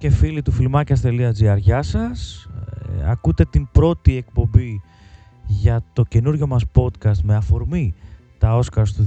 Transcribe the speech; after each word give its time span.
και 0.00 0.10
φίλοι 0.10 0.42
του 0.42 0.52
φιλμάκια.gr, 0.52 1.56
γεια 1.56 1.82
σας. 1.82 2.48
Ε, 3.00 3.10
ακούτε 3.10 3.44
την 3.44 3.68
πρώτη 3.72 4.16
εκπομπή 4.16 4.82
για 5.46 5.82
το 5.92 6.04
καινούριο 6.04 6.46
μας 6.46 6.64
podcast 6.74 7.18
με 7.22 7.34
αφορμή 7.34 7.94
τα 8.38 8.60
Oscars 8.60 8.88
του 8.96 9.06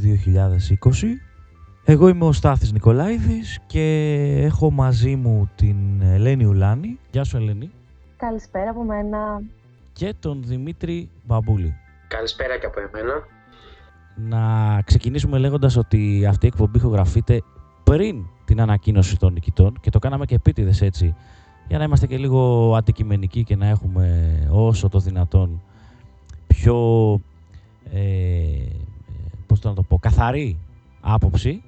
2020. 0.81 1.05
Εγώ 1.85 2.07
είμαι 2.07 2.25
ο 2.25 2.31
Στάθης 2.31 2.71
Νικολάηδης 2.71 3.59
και 3.67 3.85
έχω 4.41 4.71
μαζί 4.71 5.15
μου 5.15 5.49
την 5.55 6.01
Ελένη 6.01 6.45
Ουλάνη. 6.45 6.99
Γεια 7.11 7.23
σου 7.23 7.37
Ελένη. 7.37 7.71
Καλησπέρα 8.17 8.69
από 8.69 8.83
μένα. 8.83 9.41
Και 9.93 10.13
τον 10.19 10.43
Δημήτρη 10.45 11.09
Μπαμπούλη. 11.23 11.75
Καλησπέρα 12.07 12.57
και 12.57 12.65
από 12.65 12.79
εμένα. 12.79 13.13
Να 14.15 14.81
ξεκινήσουμε 14.81 15.37
λέγοντας 15.37 15.77
ότι 15.77 16.25
αυτή 16.25 16.45
η 16.45 16.49
εκπομπή 16.53 16.77
ηχογραφείται 16.77 17.41
πριν 17.83 18.25
την 18.45 18.61
ανακοίνωση 18.61 19.17
των 19.17 19.33
νικητών 19.33 19.77
και 19.81 19.89
το 19.89 19.99
κάναμε 19.99 20.25
και 20.25 20.35
επίτηδες 20.35 20.81
έτσι 20.81 21.15
για 21.67 21.77
να 21.77 21.83
είμαστε 21.83 22.07
και 22.07 22.17
λίγο 22.17 22.73
αντικειμενικοί 22.75 23.43
και 23.43 23.55
να 23.55 23.67
έχουμε 23.67 24.33
όσο 24.51 24.89
το 24.89 24.99
δυνατόν 24.99 25.61
πιο 26.47 27.19
ε, 27.93 28.01
πώς 29.47 29.59
το 29.59 29.69
να 29.69 29.75
το 29.75 29.83
πω, 29.83 29.97
καθαρή 29.99 30.57
άποψη 31.01 31.63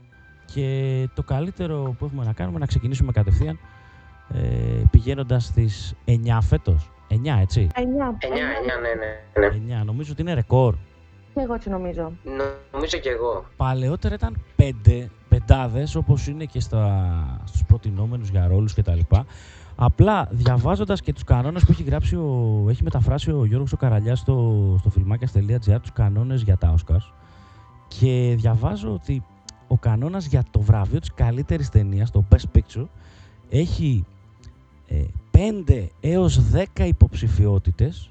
και 0.53 1.09
το 1.15 1.23
καλύτερο 1.23 1.95
που 1.99 2.05
έχουμε 2.05 2.25
να 2.25 2.33
κάνουμε 2.33 2.59
να 2.59 2.65
ξεκινήσουμε 2.65 3.11
κατευθείαν 3.11 3.59
ε, 4.33 4.39
πηγαίνοντας 4.91 5.45
στις 5.45 5.93
9 6.05 6.11
φέτος. 6.41 6.89
9, 7.09 7.15
έτσι. 7.41 7.67
9. 7.73 7.77
9, 7.79 7.81
9, 7.81 7.83
ναι, 9.37 9.47
ναι, 9.47 9.75
ναι. 9.75 9.81
9, 9.81 9.85
νομίζω 9.85 10.11
ότι 10.11 10.21
είναι 10.21 10.33
ρεκόρ. 10.33 10.75
Και 11.35 11.41
εγώ 11.41 11.53
έτσι 11.53 11.69
νομίζω. 11.69 12.11
Νομίζω 12.71 12.97
και 12.97 13.09
εγώ. 13.09 13.45
Παλαιότερα 13.57 14.15
ήταν 14.15 14.37
5 14.57 15.05
πεντάδες 15.29 15.95
όπως 15.95 16.27
είναι 16.27 16.45
και 16.45 16.59
στα, 16.59 17.41
στους 17.43 17.63
προτινόμενους 17.63 18.29
για 18.29 18.47
ρόλους 18.47 18.73
κτλ. 18.73 18.99
Απλά 19.75 20.27
διαβάζοντας 20.31 21.01
και 21.01 21.13
τους 21.13 21.23
κανόνες 21.23 21.65
που 21.65 21.71
έχει, 21.71 21.83
γράψει 21.83 22.15
ο, 22.15 22.65
έχει 22.69 22.83
μεταφράσει 22.83 23.31
ο 23.31 23.45
Γιώργος 23.45 23.73
ο 23.73 23.77
Καραλιάς 23.77 24.19
στο, 24.19 24.75
στο 24.79 24.89
φιλμάκια.gr 24.89 25.77
τους 25.81 25.91
κανόνες 25.93 26.41
για 26.41 26.57
τα 26.57 26.75
Oscars 26.75 27.11
και 27.87 28.33
διαβάζω 28.37 28.93
ότι 28.93 29.23
ο 29.67 29.77
κανόνας 29.77 30.25
για 30.25 30.43
το 30.51 30.59
βραβείο 30.59 30.99
της 30.99 31.13
καλύτερης 31.13 31.69
ταινίας, 31.69 32.11
το 32.11 32.23
Best 32.31 32.57
Picture, 32.57 32.85
έχει 33.49 34.05
ε, 34.87 35.03
5 35.67 35.87
έως 36.01 36.41
10 36.75 36.85
υποψηφιότητες 36.85 38.09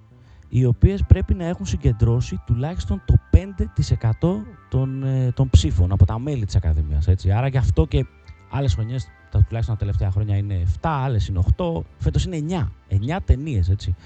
οι 0.56 0.64
οποίες 0.64 1.04
πρέπει 1.08 1.34
να 1.34 1.46
έχουν 1.46 1.66
συγκεντρώσει 1.66 2.42
τουλάχιστον 2.46 3.02
το 3.04 3.14
5% 3.30 4.46
των, 4.68 5.04
ε, 5.04 5.32
των 5.34 5.50
ψήφων 5.50 5.92
από 5.92 6.06
τα 6.06 6.18
μέλη 6.18 6.44
της 6.44 6.56
Ακαδημίας. 6.56 7.08
Έτσι. 7.08 7.30
Άρα 7.30 7.46
γι' 7.46 7.56
αυτό 7.56 7.86
και 7.86 8.06
άλλες 8.50 8.74
χρονιές, 8.74 9.08
τα 9.30 9.44
τουλάχιστον 9.46 9.76
τα 9.76 9.80
τελευταία 9.80 10.10
χρόνια 10.10 10.36
είναι 10.36 10.54
7, 10.54 10.90
άλλες 11.04 11.28
είναι 11.28 11.38
8, 11.56 11.84
φέτος 11.98 12.24
είναι 12.24 12.36
9. 12.36 12.72
9 12.88 13.20
ταινίες, 13.24 13.68
έτσι. 13.68 13.96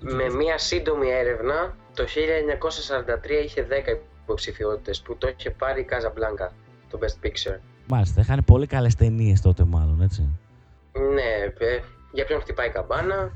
Με 0.00 0.28
μία 0.36 0.58
σύντομη 0.58 1.08
έρευνα, 1.08 1.76
το 1.94 2.04
1943 2.06 3.44
είχε 3.44 3.62
10 3.62 4.00
υποψηφιότητες 4.22 5.00
που 5.00 5.16
το 5.16 5.28
είχε 5.38 5.50
πάρει 5.50 5.80
η 5.80 5.86
Casablanca, 5.90 6.48
το 6.90 6.98
Best 7.02 7.26
Picture. 7.26 7.58
Μάλιστα, 7.88 8.20
είχαν 8.20 8.44
πολύ 8.44 8.66
καλές 8.66 8.94
ταινίες 8.94 9.40
τότε 9.40 9.64
μάλλον, 9.64 10.00
έτσι. 10.02 10.28
Ναι, 10.92 11.66
ε, 11.66 11.80
για 12.12 12.24
ποιον 12.24 12.40
χτυπάει 12.40 12.66
η 12.66 12.70
καμπάνα. 12.70 13.32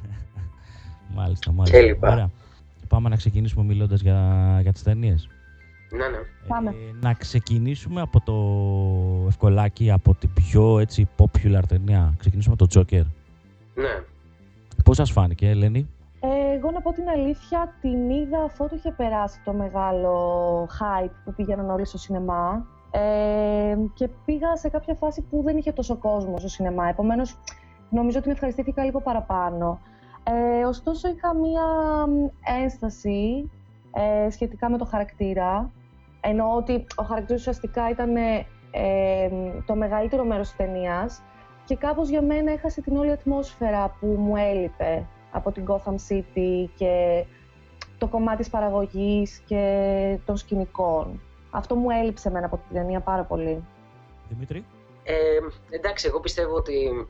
μάλιστα, 1.18 1.52
μάλιστα. 1.52 1.78
Και 1.78 1.84
λοιπά. 1.84 2.12
Ωραία. 2.12 2.30
Πάμε 2.90 3.08
να 3.08 3.16
ξεκινήσουμε 3.16 3.64
μιλώντας 3.64 4.00
για, 4.00 4.58
για 4.62 4.72
τις 4.72 4.82
ταινίες. 4.82 5.28
Ναι, 5.90 6.08
ναι. 6.08 6.18
Πάμε. 6.48 6.70
Ε, 6.70 6.74
να 7.00 7.14
ξεκινήσουμε 7.14 8.00
από 8.00 8.20
το 8.20 8.36
ευκολάκι, 9.28 9.90
από 9.90 10.14
την 10.14 10.32
πιο 10.32 10.78
έτσι 10.78 11.08
popular 11.16 11.62
ταινία. 11.68 12.14
Ξεκινήσουμε 12.18 12.56
από 12.58 12.68
το 12.68 12.80
Joker. 12.80 13.04
Ναι. 13.74 14.04
Πώς 14.84 14.96
σας 14.96 15.10
φάνηκε, 15.10 15.48
Ελένη; 15.48 15.88
Ε, 16.20 16.56
εγώ 16.56 16.70
να 16.70 16.80
πω 16.80 16.92
την 16.92 17.08
αλήθεια, 17.08 17.74
την 17.80 18.10
είδα 18.10 18.42
αφού 18.42 18.68
το 18.68 18.76
είχε 18.76 18.90
περάσει 18.90 19.40
το 19.44 19.52
μεγάλο 19.52 20.14
hype 20.64 21.10
που 21.24 21.34
πήγαιναν 21.34 21.70
όλοι 21.70 21.86
στο 21.86 21.98
σινεμά. 21.98 22.66
Ε, 22.90 23.76
και 23.94 24.08
πήγα 24.24 24.56
σε 24.56 24.68
κάποια 24.68 24.94
φάση 24.94 25.24
που 25.30 25.42
δεν 25.42 25.56
είχε 25.56 25.72
τόσο 25.72 25.96
κόσμο 25.96 26.38
στο 26.38 26.48
σινεμά. 26.48 26.88
Επομένως, 26.88 27.36
νομίζω 27.90 28.18
ότι 28.18 28.26
με 28.26 28.32
ευχαριστήθηκα 28.32 28.84
λίγο 28.84 29.00
παραπάνω. 29.00 29.80
Ε, 30.24 30.64
ωστόσο, 30.64 31.08
είχα 31.08 31.34
μία 31.34 31.64
ένσταση 32.62 33.50
ε, 33.92 34.30
σχετικά 34.30 34.70
με 34.70 34.78
το 34.78 34.84
χαρακτήρα. 34.84 35.70
Εννοώ 36.20 36.56
ότι 36.56 36.86
ο 36.96 37.02
χαρακτήρας 37.02 37.40
ουσιαστικά 37.40 37.90
ήταν 37.90 38.16
ε, 38.16 39.30
το 39.66 39.74
μεγαλύτερο 39.74 40.24
μέρος 40.24 40.46
της 40.48 40.56
ταινίας 40.56 41.22
και 41.64 41.76
κάπως 41.76 42.08
για 42.08 42.22
μένα 42.22 42.52
έχασε 42.52 42.80
την 42.80 42.96
όλη 42.96 43.10
ατμόσφαιρα 43.10 43.96
που 44.00 44.06
μου 44.06 44.36
έλειπε 44.36 45.06
από 45.30 45.52
την 45.52 45.64
Gotham 45.68 45.94
City 46.08 46.68
και 46.76 47.24
το 47.98 48.06
κομμάτι 48.06 48.36
της 48.36 48.50
παραγωγής 48.50 49.42
και 49.46 50.18
των 50.24 50.36
σκηνικών. 50.36 51.20
Αυτό 51.50 51.74
μου 51.74 51.90
έλειψε 51.90 52.28
εμένα 52.28 52.46
από 52.46 52.56
την 52.56 52.76
ταινία 52.76 53.00
πάρα 53.00 53.22
πολύ. 53.22 53.64
Δημήτρη; 54.28 54.64
Ε, 55.02 55.14
εντάξει, 55.70 56.06
εγώ 56.08 56.20
πιστεύω 56.20 56.54
ότι 56.54 57.08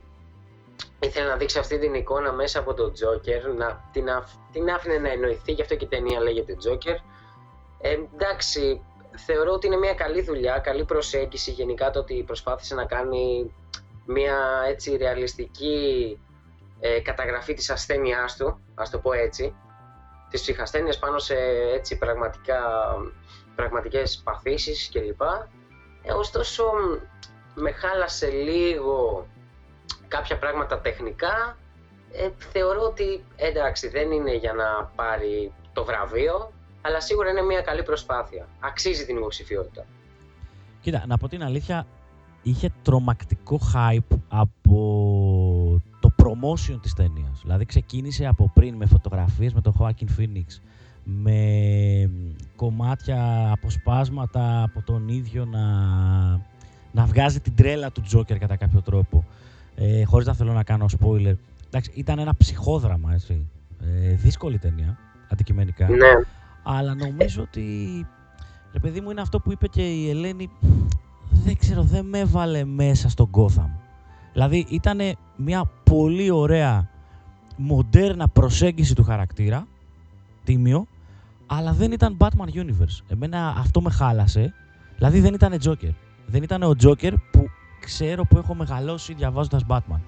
ήθελε 0.99 1.27
να 1.27 1.35
δείξει 1.35 1.59
αυτή 1.59 1.79
την 1.79 1.93
εικόνα 1.93 2.31
μέσα 2.31 2.59
από 2.59 2.73
τον 2.73 2.91
Joker, 2.91 3.55
να 3.55 3.89
την, 3.91 4.09
αφ, 4.09 4.31
την 4.51 4.69
άφηνε 4.69 4.97
να 4.97 5.09
εννοηθεί, 5.09 5.51
γι' 5.51 5.61
αυτό 5.61 5.75
και 5.75 5.85
η 5.85 5.87
ταινία 5.87 6.19
λέγεται 6.19 6.57
Joker. 6.67 6.95
Ε, 7.81 7.97
εντάξει, 8.13 8.81
θεωρώ 9.15 9.51
ότι 9.51 9.67
είναι 9.67 9.77
μια 9.77 9.93
καλή 9.93 10.21
δουλειά, 10.21 10.59
καλή 10.59 10.85
προσέγγιση 10.85 11.51
γενικά 11.51 11.89
το 11.89 11.99
ότι 11.99 12.23
προσπάθησε 12.23 12.75
να 12.75 12.85
κάνει 12.85 13.53
μια 14.05 14.65
έτσι 14.67 14.95
ρεαλιστική 14.95 16.19
ε, 16.79 16.99
καταγραφή 16.99 17.53
της 17.53 17.69
ασθένειάς 17.69 18.37
του, 18.37 18.59
ας 18.75 18.89
το 18.89 18.97
πω 18.97 19.11
έτσι, 19.13 19.55
της 20.29 20.41
ψυχασθένειας 20.41 20.99
πάνω 20.99 21.19
σε 21.19 21.35
έτσι 21.73 21.97
πραγματικά, 21.97 22.59
πραγματικές 23.55 24.21
παθήσεις 24.23 24.89
κλπ. 24.93 25.21
Ε, 26.03 26.13
ωστόσο, 26.13 26.63
με 27.55 27.71
χάλασε 27.71 28.29
λίγο 28.29 29.27
κάποια 30.15 30.37
πράγματα 30.37 30.79
τεχνικά. 30.79 31.57
Ε, 32.11 32.29
θεωρώ 32.51 32.81
ότι 32.81 33.23
εντάξει 33.35 33.87
δεν 33.87 34.11
είναι 34.11 34.35
για 34.35 34.53
να 34.53 34.91
πάρει 34.95 35.51
το 35.73 35.85
βραβείο, 35.85 36.51
αλλά 36.81 36.99
σίγουρα 37.01 37.29
είναι 37.29 37.41
μια 37.41 37.61
καλή 37.61 37.83
προσπάθεια. 37.83 38.47
Αξίζει 38.59 39.05
την 39.05 39.17
υποψηφιότητα. 39.17 39.85
Κοίτα, 40.81 41.03
να 41.07 41.17
πω 41.17 41.27
την 41.27 41.43
αλήθεια, 41.43 41.85
είχε 42.41 42.71
τρομακτικό 42.81 43.59
hype 43.73 44.17
από 44.29 45.81
το 45.99 46.09
promotion 46.17 46.77
της 46.81 46.93
ταινίας. 46.93 47.39
Δηλαδή 47.41 47.65
ξεκίνησε 47.65 48.25
από 48.25 48.51
πριν 48.53 48.75
με 48.75 48.85
φωτογραφίες 48.85 49.53
με 49.53 49.61
τον 49.61 49.73
Joaquin 49.79 50.19
Phoenix, 50.19 50.59
με 51.03 51.39
κομμάτια, 52.55 53.51
αποσπάσματα 53.51 54.63
από 54.63 54.81
τον 54.81 55.07
ίδιο 55.07 55.45
να, 55.45 55.65
να 56.91 57.05
βγάζει 57.05 57.39
την 57.39 57.55
τρέλα 57.55 57.91
του 57.91 58.01
Τζόκερ 58.01 58.37
κατά 58.37 58.55
κάποιο 58.55 58.81
τρόπο 58.81 59.25
ε, 59.83 60.03
χωρίς 60.03 60.27
να 60.27 60.33
θέλω 60.33 60.53
να 60.53 60.63
κάνω 60.63 60.85
spoiler. 60.99 61.33
Εντάξει, 61.67 61.91
ήταν 61.93 62.19
ένα 62.19 62.35
ψυχόδραμα, 62.37 63.13
έτσι. 63.13 63.47
Ε, 63.79 64.13
δύσκολη 64.13 64.57
ταινία, 64.57 64.97
αντικειμενικά. 65.31 65.89
Ναι. 65.89 66.07
Αλλά 66.63 66.95
νομίζω 66.95 67.41
ότι, 67.41 67.65
ρε 68.73 68.79
παιδί 68.79 69.01
μου, 69.01 69.09
είναι 69.09 69.21
αυτό 69.21 69.39
που 69.39 69.51
είπε 69.51 69.67
και 69.67 69.81
η 69.81 70.09
Ελένη, 70.09 70.49
δεν 71.29 71.57
ξέρω, 71.57 71.83
δεν 71.83 72.05
με 72.05 72.19
έβαλε 72.19 72.63
μέσα 72.65 73.09
στον 73.09 73.29
Gotham. 73.31 73.69
Δηλαδή, 74.33 74.65
ήταν 74.69 74.99
μια 75.35 75.69
πολύ 75.83 76.29
ωραία, 76.29 76.89
μοντέρνα 77.57 78.27
προσέγγιση 78.27 78.95
του 78.95 79.03
χαρακτήρα, 79.03 79.67
τίμιο, 80.43 80.87
αλλά 81.45 81.73
δεν 81.73 81.91
ήταν 81.91 82.17
Batman 82.19 82.55
Universe. 82.55 82.99
Εμένα 83.07 83.55
αυτό 83.57 83.81
με 83.81 83.91
χάλασε. 83.91 84.53
Δηλαδή 84.95 85.19
δεν 85.19 85.33
ήταν 85.33 85.57
Joker. 85.63 85.93
Δεν 86.25 86.43
ήταν 86.43 86.63
ο 86.63 86.71
Joker 86.83 87.13
που 87.31 87.49
ξέρω 87.81 88.25
που 88.25 88.37
έχω 88.37 88.53
μεγαλώσει 88.53 89.13
διαβάζοντας 89.13 89.65
Batman. 89.67 89.99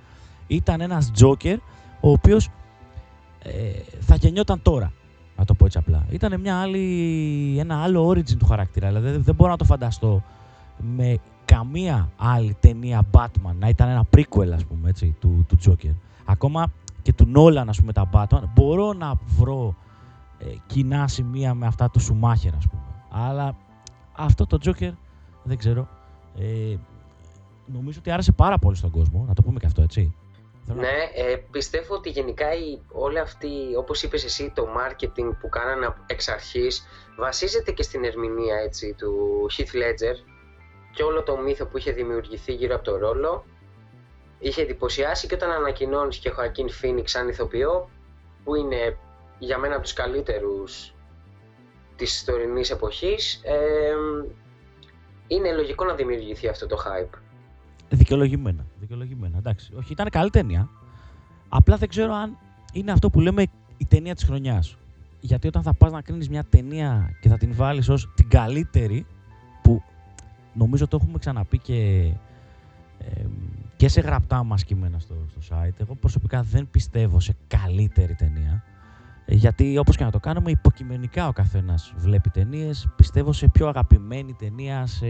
Ήταν 0.48 0.82
ένας 0.82 1.12
Joker 1.20 1.58
ο 2.02 2.12
οποίος 2.12 2.50
ε, 3.40 3.52
θα 4.00 4.16
γεννιόταν 4.16 4.62
τώρα, 4.62 4.92
να 5.38 5.46
το 5.46 5.54
πω 5.54 5.66
έτσι 5.66 5.78
απλά. 5.78 6.06
Ήταν 6.10 6.40
μια 6.40 6.62
άλλη, 6.62 7.56
ένα 7.60 7.84
άλλο 7.84 8.10
origin 8.10 8.38
του 8.38 8.46
χαρακτήρα, 8.46 8.88
δηλαδή 8.88 9.18
δεν 9.18 9.36
μπορώ 9.36 9.52
να 9.52 9.58
το 9.58 9.66
φανταστώ 9.66 10.24
με 10.78 11.20
καμία 11.46 12.10
άλλη 12.18 12.56
ταινία 12.60 13.04
Batman 13.12 13.56
να 13.60 13.68
ήταν 13.70 13.90
ένα 13.90 14.06
prequel 14.16 14.52
ας 14.54 14.66
πούμε 14.66 14.90
έτσι, 14.90 15.16
του, 15.20 15.46
του 15.48 15.58
Joker. 15.66 15.94
Ακόμα 16.26 16.72
και 17.02 17.14
του 17.14 17.32
Nolan 17.36 17.66
ας 17.68 17.80
πούμε 17.80 17.94
τα 17.94 18.10
Batman 18.14 18.42
μπορώ 18.54 18.94
να 18.94 19.14
βρω 19.26 19.76
ε, 20.40 20.46
κοινά 20.68 21.08
σημεία 21.08 21.54
με 21.54 21.66
αυτά 21.66 21.90
του 21.90 22.00
Schumacher 22.02 22.54
ας 22.58 22.68
πούμε. 22.68 22.84
Αλλά 23.10 23.56
αυτό 24.14 24.46
το 24.46 24.58
Joker 24.66 24.92
δεν 25.44 25.58
ξέρω. 25.58 25.88
Ε, 26.38 26.76
νομίζω 27.66 28.00
ότι 28.00 28.12
άρεσε 28.12 28.32
πάρα 28.32 28.58
πολύ 28.58 28.76
στον 28.76 28.92
κόσμο, 28.92 29.26
να 29.28 29.34
το 29.34 29.42
πούμε 29.42 29.60
και 29.60 29.66
αυτό, 29.66 29.82
έτσι. 29.82 30.16
Ναι, 30.66 31.10
ε, 31.16 31.36
πιστεύω 31.52 31.96
ότι 31.96 32.10
γενικά 32.10 32.54
η, 32.54 32.80
όλη 32.92 33.20
αυτή, 33.20 33.50
όπως 33.78 34.04
είπες 34.04 34.24
εσύ, 34.24 34.52
το 34.56 34.68
marketing 34.78 35.32
που 35.40 35.50
κάνανε 35.50 35.94
εξ 36.06 36.28
αρχής 36.28 36.88
βασίζεται 37.18 37.72
και 37.72 37.84
στην 37.84 38.04
ερμηνεία 38.04 38.56
έτσι, 38.56 38.96
του 38.98 39.46
Heath 39.58 39.76
Ledger 39.76 40.16
και 40.94 41.04
όλο 41.04 41.24
το 41.24 41.38
μύθο 41.38 41.66
που 41.66 41.78
είχε 41.78 41.92
δημιουργηθεί 41.92 42.54
γύρω 42.54 42.76
από 42.76 42.84
το 42.84 42.98
ρόλο. 42.98 43.46
είχε 44.40 44.62
εντυπωσιάσει 44.62 45.28
και 45.28 45.36
όταν 45.36 45.52
ανακοινώνεις 45.52 46.18
και 46.18 46.30
Χωακίν 46.30 46.70
Φίνιξ 46.70 47.12
σαν 47.12 47.28
ηθοποιό, 47.28 47.90
που 48.44 48.56
είναι 48.56 48.98
για 49.40 49.58
μένα 49.58 49.74
από 49.74 49.84
τους 49.84 49.94
καλύτερους 49.94 50.94
της 51.96 52.24
τωρινής 52.24 52.70
εποχής, 52.70 53.42
ε, 53.44 53.94
είναι 55.28 55.54
λογικό 55.54 55.86
να 55.86 55.94
δημιουργηθεί 55.94 56.48
αυτό 56.48 56.68
το 56.68 56.78
hype. 56.86 57.18
Δικαιολογημένα. 57.90 58.66
Δικαιολογημένα. 58.80 59.38
Εντάξει. 59.38 59.72
Όχι, 59.78 59.92
ήταν 59.92 60.10
καλή 60.10 60.30
ταινία. 60.30 60.70
Απλά 61.50 61.78
δεν 61.78 61.90
ξέρω 61.90 62.14
αν 62.14 62.38
είναι 62.74 62.92
αυτό 62.92 63.10
που 63.10 63.20
λέμε 63.20 63.46
η 63.78 63.86
ταινία 63.86 64.16
της 64.16 64.24
χρονιάς. 64.24 64.78
Γιατί 65.20 65.48
όταν 65.48 65.62
θα 65.64 65.74
πας 65.74 65.92
να 65.92 66.02
κρίνεις 66.02 66.30
μια 66.30 66.44
ταινία 66.44 67.18
και 67.22 67.30
θα 67.30 67.38
την 67.38 67.54
βάλεις 67.54 67.90
ως 67.90 68.12
την 68.16 68.30
καλύτερη, 68.30 69.06
που 69.62 69.84
νομίζω 70.54 70.88
το 70.88 70.98
έχουμε 71.02 71.18
ξαναπεί 71.18 71.58
και, 71.58 72.12
και 73.76 73.88
σε 73.88 74.02
γραπτά 74.02 74.44
μας 74.44 74.64
κείμενα 74.64 75.00
στο, 75.00 75.16
στο 75.30 75.56
site, 75.56 75.80
εγώ 75.80 75.96
προσωπικά 75.96 76.42
δεν 76.44 76.68
πιστεύω 76.72 77.20
σε 77.20 77.36
καλύτερη 77.48 78.16
ταινία. 78.16 78.64
Ε, 79.26 79.36
γιατί 79.36 79.78
όπως 79.78 79.98
και 79.98 80.04
να 80.04 80.12
το 80.12 80.20
κάνουμε, 80.20 80.52
υποκειμενικά 80.52 81.28
ο 81.28 81.32
καθένας 81.32 81.94
βλέπει 81.98 82.30
ταινίες. 82.30 82.90
Πιστεύω 82.96 83.34
σε 83.34 83.48
πιο 83.48 83.68
αγαπημένη 83.68 84.34
ταινία, 84.34 84.86
σε, 84.86 85.06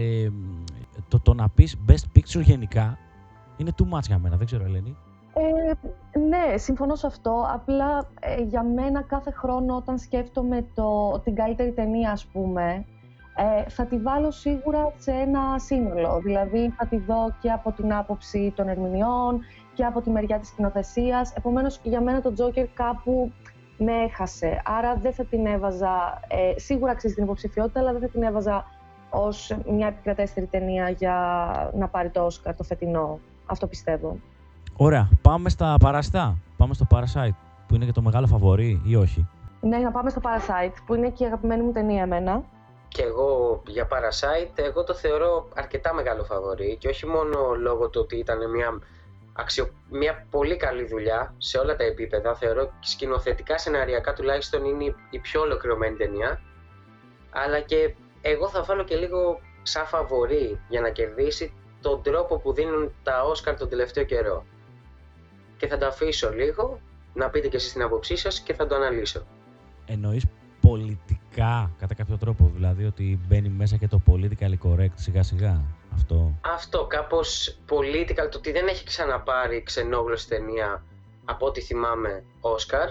το, 1.08 1.20
το 1.20 1.34
να 1.34 1.48
πεις 1.48 1.76
best 1.88 2.18
picture 2.18 2.42
γενικά, 2.42 2.98
είναι 3.56 3.70
too 3.76 3.96
much 3.96 4.02
για 4.06 4.18
μένα. 4.18 4.36
Δεν 4.36 4.46
ξέρω, 4.46 4.64
Ελένη. 4.64 4.96
Ε, 5.36 6.18
ναι, 6.18 6.56
συμφωνώ 6.56 6.94
σε 6.94 7.06
αυτό. 7.06 7.46
Απλά 7.54 8.08
ε, 8.20 8.42
για 8.42 8.62
μένα 8.62 9.02
κάθε 9.02 9.30
χρόνο 9.30 9.76
όταν 9.76 9.98
σκέφτομαι 9.98 10.66
το, 10.74 11.20
την 11.24 11.34
καλύτερη 11.34 11.72
ταινία, 11.72 12.10
ας 12.10 12.26
πούμε, 12.26 12.84
ε, 13.36 13.70
θα 13.70 13.86
τη 13.86 13.98
βάλω 13.98 14.30
σίγουρα 14.30 14.92
σε 14.98 15.10
ένα 15.10 15.58
σύνολο. 15.58 16.20
Δηλαδή 16.22 16.74
θα 16.76 16.86
τη 16.86 16.98
δω 16.98 17.34
και 17.40 17.50
από 17.50 17.72
την 17.72 17.94
άποψη 17.94 18.52
των 18.56 18.68
ερμηνεών 18.68 19.40
και 19.74 19.84
από 19.84 20.00
τη 20.00 20.10
μεριά 20.10 20.38
της 20.38 20.48
σκηνοθεσίας. 20.48 21.32
Επομένως, 21.36 21.80
για 21.82 22.00
μένα 22.00 22.20
το 22.20 22.34
Joker 22.38 22.66
κάπου 22.74 23.32
με 23.78 23.92
έχασε. 23.92 24.62
Άρα 24.64 24.96
δεν 24.96 25.12
θα 25.12 25.24
την 25.24 25.46
έβαζα, 25.46 26.20
ε, 26.28 26.58
σίγουρα 26.58 26.90
αξίζει 26.90 27.14
την 27.14 27.24
υποψηφιότητα, 27.24 27.80
αλλά 27.80 27.92
δεν 27.92 28.00
θα 28.00 28.08
την 28.08 28.22
έβαζα 28.22 28.64
ως 29.10 29.56
μια 29.70 29.86
επικρατέστερη 29.86 30.46
ταινία 30.46 30.88
για 30.88 31.14
να 31.74 31.88
πάρει 31.88 32.08
το 32.10 32.24
Όσκαρ 32.24 32.56
το 32.56 32.62
φετινό. 32.62 33.18
Αυτό 33.46 33.66
πιστεύω. 33.66 34.18
Ωραία. 34.76 35.08
Πάμε 35.22 35.48
στα 35.48 35.76
παραστά. 35.80 36.36
Πάμε 36.56 36.74
στο 36.74 36.86
Parasite, 36.90 37.36
που 37.66 37.74
είναι 37.74 37.84
και 37.84 37.92
το 37.92 38.02
μεγάλο 38.02 38.26
φαβορή 38.26 38.82
ή 38.84 38.96
όχι; 38.96 39.28
Ναι, 39.60 39.76
να 39.78 39.90
πάμε 39.90 40.10
στο 40.10 40.20
Parasite, 40.24 40.74
που 40.86 40.94
είναι 40.94 41.10
και 41.10 41.24
η 41.24 41.26
αγαπημένη 41.26 41.62
μου 41.62 41.72
ταινία 41.72 42.02
εμένα. 42.02 42.42
Και 42.88 43.02
εγώ 43.02 43.62
για 43.66 43.84
Parasite, 43.84 44.52
εγώ 44.54 44.84
το 44.84 44.94
θεωρώ 44.94 45.48
αρκετά 45.54 45.94
μεγάλο 45.94 46.24
φαβορή 46.24 46.76
και 46.80 46.88
όχι 46.88 47.06
μόνο 47.06 47.54
λόγω 47.58 47.88
του 47.88 48.00
ότι 48.02 48.16
ήταν 48.16 48.50
μια, 48.50 48.78
αξιο... 49.36 49.68
μια 49.90 50.26
πολύ 50.30 50.56
καλή 50.56 50.84
δουλειά 50.84 51.34
σε 51.38 51.58
όλα 51.58 51.76
τα 51.76 51.84
επίπεδα. 51.84 52.34
Θεωρώ 52.34 52.72
σκηνοθετικά, 52.80 53.58
σεναριακά 53.58 54.12
τουλάχιστον 54.12 54.64
είναι 54.64 54.94
η 55.10 55.18
πιο 55.18 55.40
ολοκληρωμένη 55.40 55.96
ταινία. 55.96 56.40
Αλλά 57.30 57.60
και 57.60 57.94
εγώ 58.20 58.48
θα 58.48 58.62
βάλω 58.62 58.84
και 58.84 58.96
λίγο 58.96 59.40
σαν 59.62 59.86
φαβορή 59.86 60.60
για 60.68 60.80
να 60.80 60.90
κερδίσει 60.90 61.52
τον 61.80 62.02
τρόπο 62.02 62.38
που 62.38 62.52
δίνουν 62.52 62.92
τα 63.02 63.22
Όσκαρ 63.22 63.56
τον 63.56 63.68
τελευταίο 63.68 64.04
καιρό 64.04 64.44
και 65.56 65.66
θα 65.66 65.78
το 65.78 65.86
αφήσω 65.86 66.30
λίγο 66.30 66.80
να 67.14 67.30
πείτε 67.30 67.48
και 67.48 67.56
εσείς 67.56 67.72
την 67.72 67.82
άποψή 67.82 68.16
σας 68.16 68.40
και 68.40 68.54
θα 68.54 68.66
το 68.66 68.74
αναλύσω. 68.74 69.26
Εννοείς 69.86 70.24
πολιτικά 70.60 71.70
κατά 71.78 71.94
κάποιο 71.94 72.16
τρόπο, 72.16 72.50
δηλαδή 72.54 72.84
ότι 72.84 73.18
μπαίνει 73.28 73.48
μέσα 73.48 73.76
και 73.76 73.88
το 73.88 74.00
political 74.06 74.54
correct 74.62 74.94
σιγά 74.94 75.22
σιγά 75.22 75.60
αυτό. 75.94 76.38
Αυτό, 76.40 76.86
κάπως 76.86 77.56
political, 77.68 78.28
το 78.30 78.38
ότι 78.38 78.52
δεν 78.52 78.66
έχει 78.66 78.84
ξαναπάρει 78.84 79.62
ξενόγλωση 79.62 80.28
ταινία 80.28 80.84
από 81.24 81.46
ό,τι 81.46 81.60
θυμάμαι 81.60 82.24
Όσκαρ, 82.40 82.88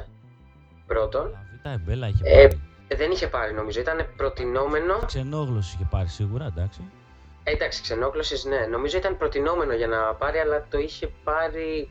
πρώτον. 0.88 1.32
Β' 1.64 1.68
Εμπέλα 1.68 2.08
είχε 2.08 2.22
ε, 2.24 2.48
πάρει. 2.48 2.62
δεν 2.96 3.12
είχε 3.12 3.28
πάρει 3.28 3.54
νομίζω, 3.54 3.80
ήταν 3.80 4.14
προτινόμενο. 4.18 5.00
Ξενόγλωση 5.06 5.76
είχε 5.76 5.88
πάρει 5.90 6.08
σίγουρα, 6.08 6.46
εντάξει. 6.46 6.82
Ε, 7.44 7.52
εντάξει, 7.52 7.82
ξενόγλωσης 7.82 8.46
ναι. 8.46 8.66
Νομίζω 8.66 8.98
ήταν 8.98 9.18
προτινόμενο 9.18 9.74
για 9.74 9.88
να 9.88 10.14
πάρει, 10.14 10.38
αλλά 10.38 10.66
το 10.70 10.78
είχε 10.78 11.08
πάρει 11.24 11.90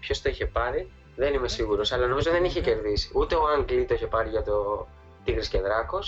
ποιος 0.00 0.22
το 0.22 0.28
είχε 0.28 0.46
πάρει, 0.46 0.90
δεν 1.16 1.34
είμαι 1.34 1.48
σίγουρος, 1.48 1.92
αλλά 1.92 2.06
νομίζω 2.06 2.30
δεν 2.30 2.44
είχε 2.44 2.60
κερδίσει. 2.60 3.10
Ούτε 3.14 3.34
ο 3.34 3.42
Άγγλι 3.48 3.84
το 3.84 3.94
είχε 3.94 4.06
πάρει 4.06 4.28
για 4.28 4.42
το 4.42 4.86
Τίγρης 5.24 5.48
και 5.48 5.60
Δράκο. 5.60 5.98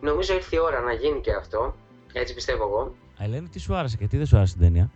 Νομίζω 0.00 0.34
ήρθε 0.34 0.56
η 0.56 0.58
ώρα 0.58 0.80
να 0.80 0.92
γίνει 0.92 1.20
και 1.20 1.32
αυτό. 1.32 1.74
Έτσι 2.12 2.34
πιστεύω 2.34 2.64
εγώ. 2.64 2.94
Ελένη, 3.18 3.48
τι 3.48 3.58
σου 3.58 3.74
άρεσε 3.74 3.96
και 3.96 4.06
τι 4.06 4.16
δεν 4.16 4.26
σου 4.26 4.36
άρεσε 4.36 4.52
την 4.52 4.62
ταινία; 4.62 4.90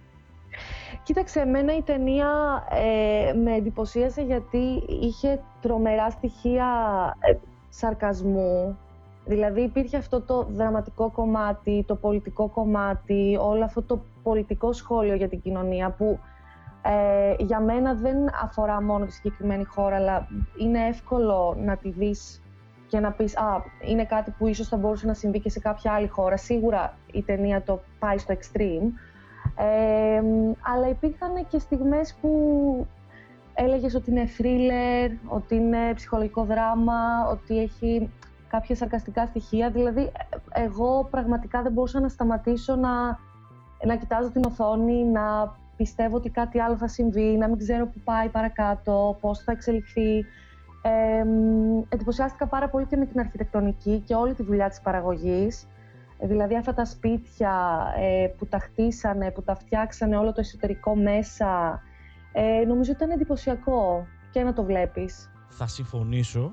Κοίταξε, 1.02 1.40
εμένα 1.40 1.76
η 1.76 1.82
ταινία 1.82 2.28
ε, 2.70 3.32
με 3.32 3.55
εντυπωσίασε 3.55 4.22
γιατί 4.22 4.84
είχε 5.00 5.40
τρομερά 5.61 6.11
στοιχεία 6.11 6.67
ε, 7.20 7.34
σαρκασμού. 7.69 8.78
Δηλαδή 9.25 9.61
υπήρχε 9.61 9.96
αυτό 9.96 10.20
το 10.20 10.46
δραματικό 10.50 11.11
κομμάτι, 11.11 11.84
το 11.87 11.94
πολιτικό 11.94 12.49
κομμάτι, 12.49 13.38
όλο 13.40 13.64
αυτό 13.64 13.82
το 13.82 14.00
πολιτικό 14.22 14.72
σχόλιο 14.72 15.14
για 15.14 15.28
την 15.28 15.40
κοινωνία 15.40 15.90
που 15.90 16.19
ε, 16.82 17.34
για 17.38 17.61
μένα 17.61 17.94
δεν 17.94 18.17
αφορά 18.43 18.82
μόνο 18.82 19.05
τη 19.05 19.12
συγκεκριμένη 19.12 19.64
χώρα, 19.64 19.96
αλλά 19.96 20.28
είναι 20.61 20.87
εύκολο 20.87 21.56
να 21.64 21.76
τη 21.76 21.90
δεις 21.90 22.43
και 22.90 23.00
να 23.00 23.12
πεις 23.12 23.37
«Α, 23.37 23.62
είναι 23.87 24.04
κάτι 24.04 24.31
που 24.31 24.46
ίσως 24.46 24.69
θα 24.69 24.76
μπορούσε 24.76 25.06
να 25.06 25.14
συμβεί 25.14 25.40
και 25.40 25.50
σε 25.50 25.60
κάποια 25.60 25.92
άλλη 25.92 26.06
χώρα». 26.08 26.37
Σίγουρα 26.37 26.94
η 27.12 27.22
ταινία 27.22 27.62
το 27.62 27.81
πάει 27.98 28.19
στο 28.19 28.34
extreme. 28.34 28.87
Ε, 29.56 30.22
αλλά 30.60 30.88
υπήρχαν 30.88 31.46
και 31.48 31.58
στιγμές 31.58 32.14
που 32.20 32.31
έλεγες 33.54 33.94
ότι 33.94 34.10
είναι 34.10 34.28
thriller, 34.38 35.10
ότι 35.28 35.54
είναι 35.54 35.94
ψυχολογικό 35.94 36.44
δράμα, 36.44 37.28
ότι 37.31 37.58
έχει 37.58 38.10
κάποια 38.48 38.76
σαρκαστικά 38.76 39.26
στοιχεία. 39.26 39.70
Δηλαδή, 39.70 40.12
εγώ 40.52 41.08
πραγματικά 41.10 41.62
δεν 41.62 41.72
μπορούσα 41.72 42.00
να 42.00 42.08
σταματήσω 42.08 42.76
να, 42.76 43.19
να 43.86 43.96
κοιτάζω 43.96 44.31
την 44.31 44.44
οθόνη, 44.44 45.05
να 45.05 45.55
πιστεύω 45.76 46.17
ότι 46.17 46.31
κάτι 46.31 46.60
άλλο 46.60 46.76
θα 46.76 46.88
συμβεί, 46.88 47.36
να 47.36 47.48
μην 47.48 47.58
ξέρω 47.58 47.86
πού 47.86 48.00
πάει 48.05 48.29
παρακάτω, 48.29 49.19
πώς 49.20 49.38
θα 49.38 49.53
εξελιχθεί. 49.53 50.24
Ε, 50.82 51.25
εντυπωσιάστηκα 51.89 52.46
πάρα 52.46 52.69
πολύ 52.69 52.87
και 52.87 52.96
με 52.96 53.06
την 53.06 53.20
αρχιτεκτονική 53.20 54.03
και 54.06 54.15
όλη 54.15 54.34
τη 54.34 54.43
δουλειά 54.43 54.69
της 54.69 54.81
παραγωγής. 54.81 55.67
Ε, 56.19 56.27
δηλαδή 56.27 56.56
αυτά 56.56 56.75
τα 56.75 56.84
σπίτια 56.84 57.84
ε, 57.99 58.27
που 58.39 58.46
τα 58.46 58.58
χτίσανε, 58.58 59.31
που 59.31 59.43
τα 59.43 59.55
φτιάξανε 59.55 60.17
όλο 60.17 60.32
το 60.32 60.41
εσωτερικό 60.41 60.96
μέσα. 60.96 61.82
Ε, 62.32 62.65
νομίζω 62.67 62.93
ήταν 62.93 63.10
εντυπωσιακό 63.10 64.06
και 64.31 64.43
να 64.43 64.53
το 64.53 64.65
βλέπεις. 64.65 65.31
Θα 65.49 65.67
συμφωνήσω. 65.67 66.53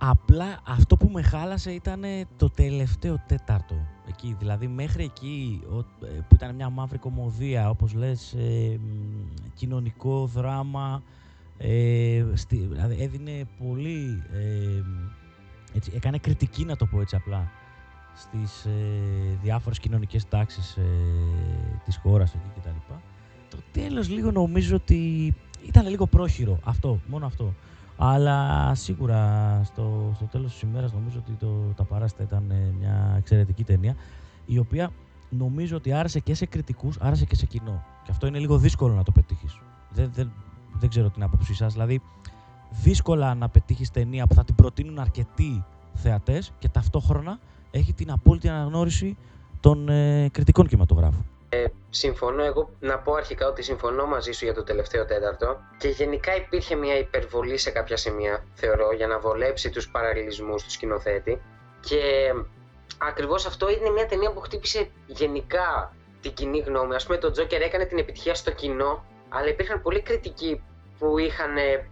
Απλά 0.00 0.60
αυτό 0.66 0.96
που 0.96 1.08
με 1.12 1.22
χάλασε 1.22 1.70
ήταν 1.70 2.02
το 2.36 2.50
τελευταίο 2.50 3.22
τέταρτο. 3.26 3.74
Εκεί, 4.08 4.36
δηλαδή 4.38 4.66
μέχρι 4.66 5.04
εκεί 5.04 5.62
ε, 6.02 6.20
που 6.28 6.34
ήταν 6.34 6.54
μια 6.54 6.70
μαύρη 6.70 6.98
κομμωδία, 6.98 7.70
όπως 7.70 7.94
λες, 7.94 8.32
ε, 8.32 8.80
κοινωνικό 9.54 10.26
δράμα, 10.26 11.02
ε, 11.58 12.24
στη, 12.34 12.56
δηλαδή 12.56 13.02
έδινε 13.02 13.46
πολύ, 13.58 14.22
ε, 14.32 14.82
έτσι, 15.74 15.92
έκανε 15.94 16.18
κριτική 16.18 16.64
να 16.64 16.76
το 16.76 16.86
πω 16.86 17.00
έτσι 17.00 17.16
απλά, 17.16 17.50
στις 18.14 18.64
ε, 18.64 19.38
διάφορες 19.42 19.78
κοινωνικές 19.78 20.28
τάξεις 20.28 20.76
ε, 20.76 20.82
της 21.84 21.96
χώρας 21.96 22.34
εκεί 22.34 22.60
κτλ. 22.60 22.94
Το 23.50 23.58
τέλος 23.72 24.08
λίγο 24.08 24.30
νομίζω 24.30 24.76
ότι 24.76 25.34
ήταν 25.66 25.86
λίγο 25.88 26.06
πρόχειρο, 26.06 26.58
αυτό, 26.64 27.00
μόνο 27.06 27.26
αυτό. 27.26 27.54
Αλλά 27.96 28.70
σίγουρα 28.74 29.60
στο, 29.64 30.12
στο 30.14 30.24
τέλος 30.24 30.52
της 30.52 30.60
ημέρας 30.60 30.92
νομίζω 30.92 31.18
ότι 31.18 31.32
το, 31.32 31.72
τα 31.76 31.84
παράστα 31.84 32.22
ήταν 32.22 32.50
ε, 32.50 32.72
μια 32.78 33.14
εξαιρετική 33.18 33.64
ταινία 33.64 33.96
η 34.46 34.58
οποία 34.58 34.90
νομίζω 35.30 35.76
ότι 35.76 35.92
άρεσε 35.92 36.20
και 36.20 36.34
σε 36.34 36.46
κριτικούς, 36.46 36.96
άρεσε 37.00 37.24
και 37.24 37.34
σε 37.34 37.46
κοινό. 37.46 37.84
Και 38.04 38.10
αυτό 38.10 38.26
είναι 38.26 38.38
λίγο 38.38 38.58
δύσκολο 38.58 38.94
να 38.94 39.02
το 39.02 39.12
πετύχεις. 39.12 39.60
Δεν, 39.90 40.10
δεν, 40.14 40.32
δεν 40.78 40.88
ξέρω 40.88 41.08
την 41.10 41.22
άποψή 41.22 41.54
σας. 41.54 41.72
Δηλαδή, 41.72 42.00
δύσκολα 42.70 43.34
να 43.34 43.48
πετύχεις 43.48 43.90
ταινία 43.90 44.26
που 44.26 44.34
θα 44.34 44.44
την 44.44 44.54
προτείνουν 44.54 44.98
αρκετοί 44.98 45.64
θεατές 45.94 46.52
και 46.58 46.68
ταυτόχρονα 46.68 47.38
έχει 47.70 47.92
την 47.92 48.10
απόλυτη 48.10 48.48
αναγνώριση 48.48 49.16
των 49.60 49.88
ε, 49.88 50.28
κριτικών 50.32 50.66
κινηματογράφων. 50.66 51.26
Ε, 51.50 51.64
συμφωνώ 51.90 52.44
εγώ 52.44 52.70
να 52.80 52.98
πω 52.98 53.12
αρχικά 53.14 53.48
ότι 53.48 53.62
συμφωνώ 53.62 54.06
μαζί 54.06 54.32
σου 54.32 54.44
για 54.44 54.54
το 54.54 54.62
τελευταίο 54.62 55.04
τέταρτο 55.04 55.56
και 55.78 55.88
γενικά 55.88 56.36
υπήρχε 56.36 56.74
μια 56.74 56.98
υπερβολή 56.98 57.58
σε 57.58 57.70
κάποια 57.70 57.96
σημεία 57.96 58.44
θεωρώ 58.54 58.92
για 58.92 59.06
να 59.06 59.18
βολέψει 59.18 59.70
τους 59.70 59.88
παραλληλισμούς 59.90 60.62
του 60.62 60.70
σκηνοθέτη 60.70 61.40
και 61.80 62.00
ακριβώς 62.98 63.46
αυτό 63.46 63.70
είναι 63.70 63.90
μια 63.90 64.06
ταινία 64.06 64.32
που 64.32 64.40
χτύπησε 64.40 64.90
γενικά 65.06 65.96
την 66.20 66.32
κοινή 66.32 66.58
γνώμη. 66.58 66.94
Ας 66.94 67.06
πούμε 67.06 67.18
το 67.18 67.30
Τζόκερ 67.30 67.60
έκανε 67.60 67.84
την 67.84 67.98
επιτυχία 67.98 68.34
στο 68.34 68.50
κοινό 68.50 69.04
αλλά 69.28 69.48
υπήρχαν 69.48 69.82
πολλοί 69.82 70.00
κριτικοί 70.00 70.62
που 70.98 71.18
είχαν 71.18 71.56
ε, 71.56 71.88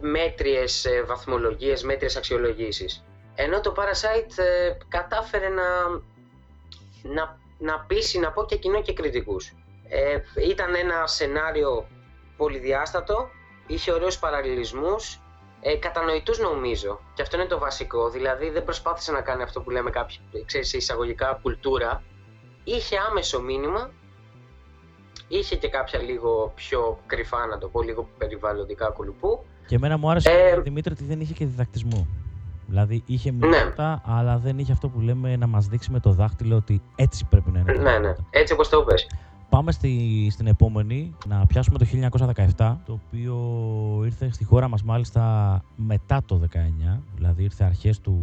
μέτριες 0.00 0.84
ε, 0.84 1.02
βαθμολογίες, 1.02 1.82
μέτριες 1.82 2.16
αξιολογήσεις. 2.16 3.04
Ενώ 3.34 3.60
το 3.60 3.74
Parasite 3.76 4.38
ε, 4.38 4.72
κατάφερε 4.88 5.48
να, 5.48 5.64
να 7.02 7.40
να 7.62 7.80
πείσει, 7.80 8.18
να 8.18 8.32
πω 8.32 8.44
και 8.44 8.56
κοινό 8.56 8.82
και 8.82 8.92
κριτικούς. 8.92 9.52
Ε, 9.88 10.18
ήταν 10.48 10.74
ένα 10.74 11.06
σενάριο 11.06 11.88
πολυδιάστατο, 12.36 13.28
είχε 13.66 13.92
ωραίους 13.92 14.18
παραλληλισμούς, 14.18 15.20
ε, 15.60 15.76
κατανοητούς 15.76 16.38
νομίζω. 16.38 17.00
Και 17.14 17.22
αυτό 17.22 17.36
είναι 17.36 17.46
το 17.46 17.58
βασικό. 17.58 18.10
Δηλαδή 18.10 18.50
δεν 18.50 18.64
προσπάθησε 18.64 19.12
να 19.12 19.20
κάνει 19.20 19.42
αυτό 19.42 19.60
που 19.60 19.70
λέμε 19.70 19.90
κάποιοι, 19.90 20.18
ξέρεις, 20.44 20.72
εισαγωγικά 20.72 21.38
κουλτούρα. 21.42 22.02
Είχε 22.64 22.96
άμεσο 23.08 23.40
μήνυμα, 23.40 23.90
είχε 25.38 25.56
και 25.56 25.68
κάποια 25.68 26.02
λίγο 26.02 26.52
πιο 26.54 26.98
κρυφά, 27.06 27.46
να 27.46 27.58
το 27.58 27.68
πω, 27.68 27.82
λίγο 27.82 28.08
περιβαλλοντικά 28.18 28.86
κουλουπού. 28.90 29.44
Και 29.66 29.74
εμένα 29.74 29.96
μου 29.98 30.10
άρεσε, 30.10 30.30
ε, 30.30 30.60
Δημήτρη, 30.60 30.92
ότι 30.92 31.04
δεν 31.04 31.20
είχε 31.20 31.32
και 31.32 31.46
διδακτισμό. 31.46 32.06
Δηλαδή 32.66 33.02
είχε 33.06 33.30
ναι. 33.30 33.46
μηνύματα, 33.46 33.90
ναι. 33.90 34.14
αλλά 34.14 34.38
δεν 34.38 34.58
είχε 34.58 34.72
αυτό 34.72 34.88
που 34.88 35.00
λέμε 35.00 35.36
να 35.36 35.46
μας 35.46 35.66
δείξει 35.66 35.90
με 35.90 36.00
το 36.00 36.12
δάχτυλο 36.12 36.56
ότι 36.56 36.82
έτσι 36.96 37.26
πρέπει 37.30 37.50
να 37.50 37.58
είναι. 37.58 37.72
Ναι, 37.72 37.98
ναι, 37.98 38.14
έτσι 38.30 38.52
όπως 38.52 38.68
το 38.68 38.82
πες. 38.82 39.06
Πάμε 39.48 39.72
στη, 39.72 40.28
στην 40.30 40.46
επόμενη, 40.46 41.16
να 41.26 41.46
πιάσουμε 41.46 41.78
το 41.78 41.86
1917, 42.56 42.76
το 42.84 42.92
οποίο 42.92 43.36
ήρθε 44.04 44.30
στη 44.32 44.44
χώρα 44.44 44.68
μας 44.68 44.82
μάλιστα 44.82 45.22
μετά 45.76 46.22
το 46.26 46.40
19, 46.94 47.00
δηλαδή 47.14 47.42
ήρθε 47.42 47.64
αρχές 47.64 48.00
του, 48.00 48.20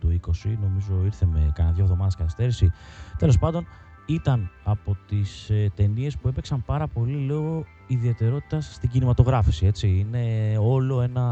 του 0.00 0.20
20, 0.26 0.56
νομίζω 0.62 1.04
ήρθε 1.04 1.26
με 1.32 1.52
κανένα 1.54 1.74
δύο 1.74 1.84
εβδομάδες 1.84 2.14
καθυστέρηση. 2.14 2.72
Τέλος 3.18 3.38
πάντων, 3.38 3.66
ήταν 4.08 4.50
από 4.64 4.96
τις 5.08 5.50
ε, 5.50 5.72
ταινίες 5.76 6.16
που 6.16 6.28
έπαιξαν 6.28 6.62
πάρα 6.66 6.86
πολύ 6.86 7.16
λόγω 7.16 7.64
ιδιαιτερότητας 7.86 8.74
στην 8.74 8.90
κινηματογράφηση, 8.90 9.66
έτσι. 9.66 9.88
Είναι 9.88 10.56
όλο 10.60 11.00
ένα 11.02 11.26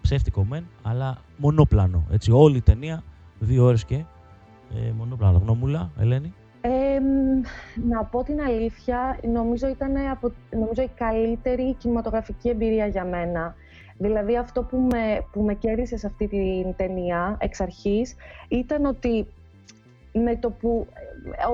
ψεύτικο 0.00 0.44
μεν, 0.44 0.66
αλλά 0.82 1.18
μονόπλανο, 1.36 2.04
έτσι. 2.10 2.30
Όλη 2.30 2.56
η 2.56 2.62
ταινία, 2.62 3.02
δύο 3.38 3.64
ώρες 3.64 3.84
και, 3.84 4.04
ε, 4.74 4.90
μονόπλανο. 4.96 5.38
Γνώμουλα, 5.38 5.90
Ελένη 5.98 6.34
να 7.88 8.04
πω 8.04 8.22
την 8.22 8.40
αλήθεια, 8.40 9.18
νομίζω 9.32 9.68
ήταν 9.68 9.96
από, 10.10 10.32
νομίζω 10.50 10.82
η 10.82 10.90
καλύτερη 10.96 11.74
κινηματογραφική 11.74 12.48
εμπειρία 12.48 12.86
για 12.86 13.04
μένα. 13.04 13.54
Δηλαδή 13.98 14.36
αυτό 14.36 14.62
που 14.62 14.76
με, 14.76 15.26
που 15.32 15.42
με 15.42 15.54
κέρδισε 15.54 15.96
σε 15.96 16.06
αυτή 16.06 16.28
την 16.28 16.74
ταινία 16.76 17.36
εξ 17.40 17.60
αρχής 17.60 18.14
ήταν 18.48 18.84
ότι 18.84 19.26
με 20.22 20.36
το 20.36 20.50
που, 20.50 20.86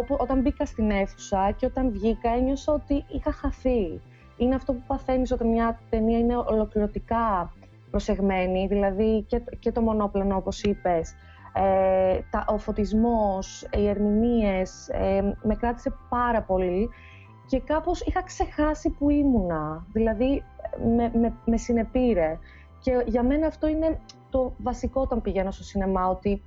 ε, 0.09 0.15
όταν 0.19 0.41
μπήκα 0.41 0.67
στην 0.67 0.91
αίθουσα 0.91 1.51
και 1.57 1.67
όταν 1.67 1.91
βγήκα 1.91 2.31
ένιωσα 2.31 2.73
ότι 2.73 3.05
είχα 3.09 3.33
χαθεί. 3.33 4.01
Είναι 4.37 4.55
αυτό 4.55 4.73
που 4.73 4.83
παθαίνεις 4.87 5.33
όταν 5.33 5.49
μια 5.49 5.79
ταινία 5.91 6.19
είναι 6.19 6.37
ολοκληρωτικά 6.37 7.53
προσεγμένη, 7.91 8.67
δηλαδή 8.67 9.23
και, 9.23 9.43
και 9.59 9.73
το 9.73 9.81
μονόπλανο 9.81 10.37
όπως 10.37 10.63
είπες, 10.63 11.15
ε, 11.53 12.19
τα, 12.31 12.45
ο 12.49 12.59
φωτισμός, 12.59 13.69
οι 13.77 13.89
ερμηνείες, 13.89 14.89
ε, 14.89 15.37
με 15.43 15.55
κράτησε 15.55 15.95
πάρα 16.09 16.43
πολύ 16.43 16.89
και 17.47 17.61
κάπως 17.61 18.01
είχα 18.01 18.23
ξεχάσει 18.23 18.91
που 18.91 19.11
ήμουνα, 19.11 19.87
δηλαδή 19.93 20.45
με, 20.97 21.11
με, 21.19 21.33
με 21.45 21.57
συνεπήρε. 21.57 22.39
Και 22.81 23.03
για 23.07 23.23
μένα 23.23 23.47
αυτό 23.47 23.67
είναι 23.67 24.01
το 24.31 24.53
βασικό 24.59 25.01
όταν 25.01 25.21
πηγαίνω 25.21 25.51
στο 25.51 25.65
σινεμά, 25.65 26.09
ότι 26.09 26.43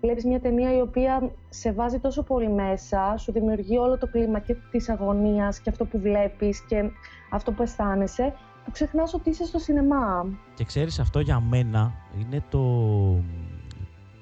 βλέπεις 0.00 0.24
μια 0.24 0.40
ταινία 0.40 0.76
η 0.76 0.80
οποία 0.80 1.32
σε 1.48 1.72
βάζει 1.72 1.98
τόσο 1.98 2.22
πολύ 2.22 2.48
μέσα, 2.48 3.14
σου 3.18 3.32
δημιουργεί 3.32 3.78
όλο 3.78 3.98
το 3.98 4.06
κλίμα 4.06 4.38
και 4.38 4.56
της 4.70 4.88
αγωνίας 4.88 5.60
και 5.60 5.70
αυτό 5.70 5.84
που 5.84 5.98
βλέπεις 5.98 6.60
και 6.60 6.90
αυτό 7.30 7.52
που 7.52 7.62
αισθάνεσαι, 7.62 8.34
που 8.64 8.70
ξεχνάς 8.70 9.14
ότι 9.14 9.30
είσαι 9.30 9.44
στο 9.44 9.58
σινεμά. 9.58 10.26
Και 10.54 10.64
ξέρεις 10.64 10.98
αυτό 10.98 11.20
για 11.20 11.40
μένα 11.40 11.92
είναι 12.20 12.44
το, 12.48 12.62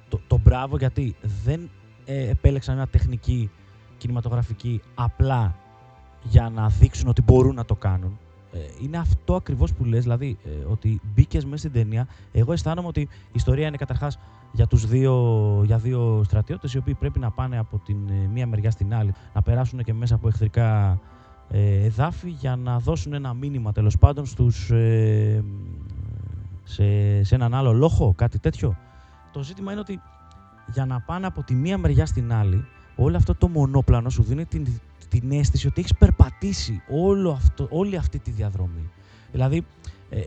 το, 0.09 0.21
το 0.27 0.39
μπράβο 0.39 0.77
γιατί 0.77 1.17
δεν 1.45 1.71
ε, 2.05 2.31
επέλεξαν 2.31 2.75
μια 2.75 2.87
τεχνική 2.87 3.51
κινηματογραφική 3.97 4.83
απλά 4.95 5.55
για 6.23 6.51
να 6.55 6.69
δείξουν 6.69 7.09
ότι 7.09 7.23
μπορούν 7.23 7.55
να 7.55 7.65
το 7.65 7.75
κάνουν. 7.75 8.19
Ε, 8.57 8.85
είναι 8.85 8.97
αυτό 8.97 9.35
ακριβώς 9.35 9.73
που 9.73 9.85
λες, 9.85 10.03
δηλαδή 10.03 10.39
ε, 10.45 10.65
ότι 10.71 11.01
μπήκες 11.15 11.45
μέσα 11.45 11.57
στην 11.57 11.73
ταινία. 11.73 12.07
Εγώ 12.33 12.53
αισθάνομαι 12.53 12.89
ότι 12.89 13.01
η 13.01 13.09
ιστορία 13.33 13.67
είναι 13.67 13.77
καταρχάς 13.77 14.19
για, 14.53 14.67
τους 14.67 14.87
δύο, 14.87 15.15
για 15.65 15.79
δύο 15.79 16.23
στρατιώτες 16.25 16.75
οι 16.75 16.79
οποίοι 16.79 16.95
πρέπει 16.95 17.19
να 17.19 17.31
πάνε 17.31 17.59
από 17.59 17.79
την 17.79 17.97
μία 18.33 18.47
μεριά 18.47 18.71
στην 18.71 18.95
άλλη, 18.95 19.15
να 19.35 19.43
περάσουν 19.43 19.83
και 19.83 19.93
μέσα 19.95 20.15
από 20.15 20.29
εχθρικά 20.29 21.01
εδάφη 21.51 22.31
για 22.31 22.57
να 22.57 22.79
δώσουν 22.79 23.13
ένα 23.13 23.35
μήνυμα 23.35 23.73
τέλος 23.73 23.99
πάντων 23.99 24.27
στους, 24.27 24.71
σε, 26.65 27.23
σε 27.23 27.35
έναν 27.35 27.55
άλλο 27.55 27.73
λόγο, 27.73 28.15
κάτι 28.17 28.39
τέτοιο. 28.39 28.77
Το 29.33 29.43
ζήτημα 29.43 29.73
είναι 29.73 29.81
ότι 29.81 30.01
για 30.67 30.87
να 30.87 31.01
πάνε 31.01 31.27
από 31.27 31.43
τη 31.43 31.55
μία 31.55 31.79
μεριά 31.79 32.07
στην 32.07 32.33
άλλη, 32.33 32.67
όλο 32.97 33.17
αυτό 33.17 33.35
το 33.35 33.49
μονόπλανο 33.49 34.11
σου 34.11 34.23
δίνει 34.23 34.45
την, 34.45 34.67
την 35.09 35.33
αίσθηση 35.33 35.67
ότι 35.67 35.81
έχεις 35.81 35.95
περπατήσει 35.95 36.83
όλο 36.89 37.31
αυτό, 37.31 37.67
όλη 37.71 37.97
αυτή 37.97 38.19
τη 38.19 38.31
διαδρομή. 38.31 38.91
Δηλαδή, 39.33 39.67
ε, 40.11 40.21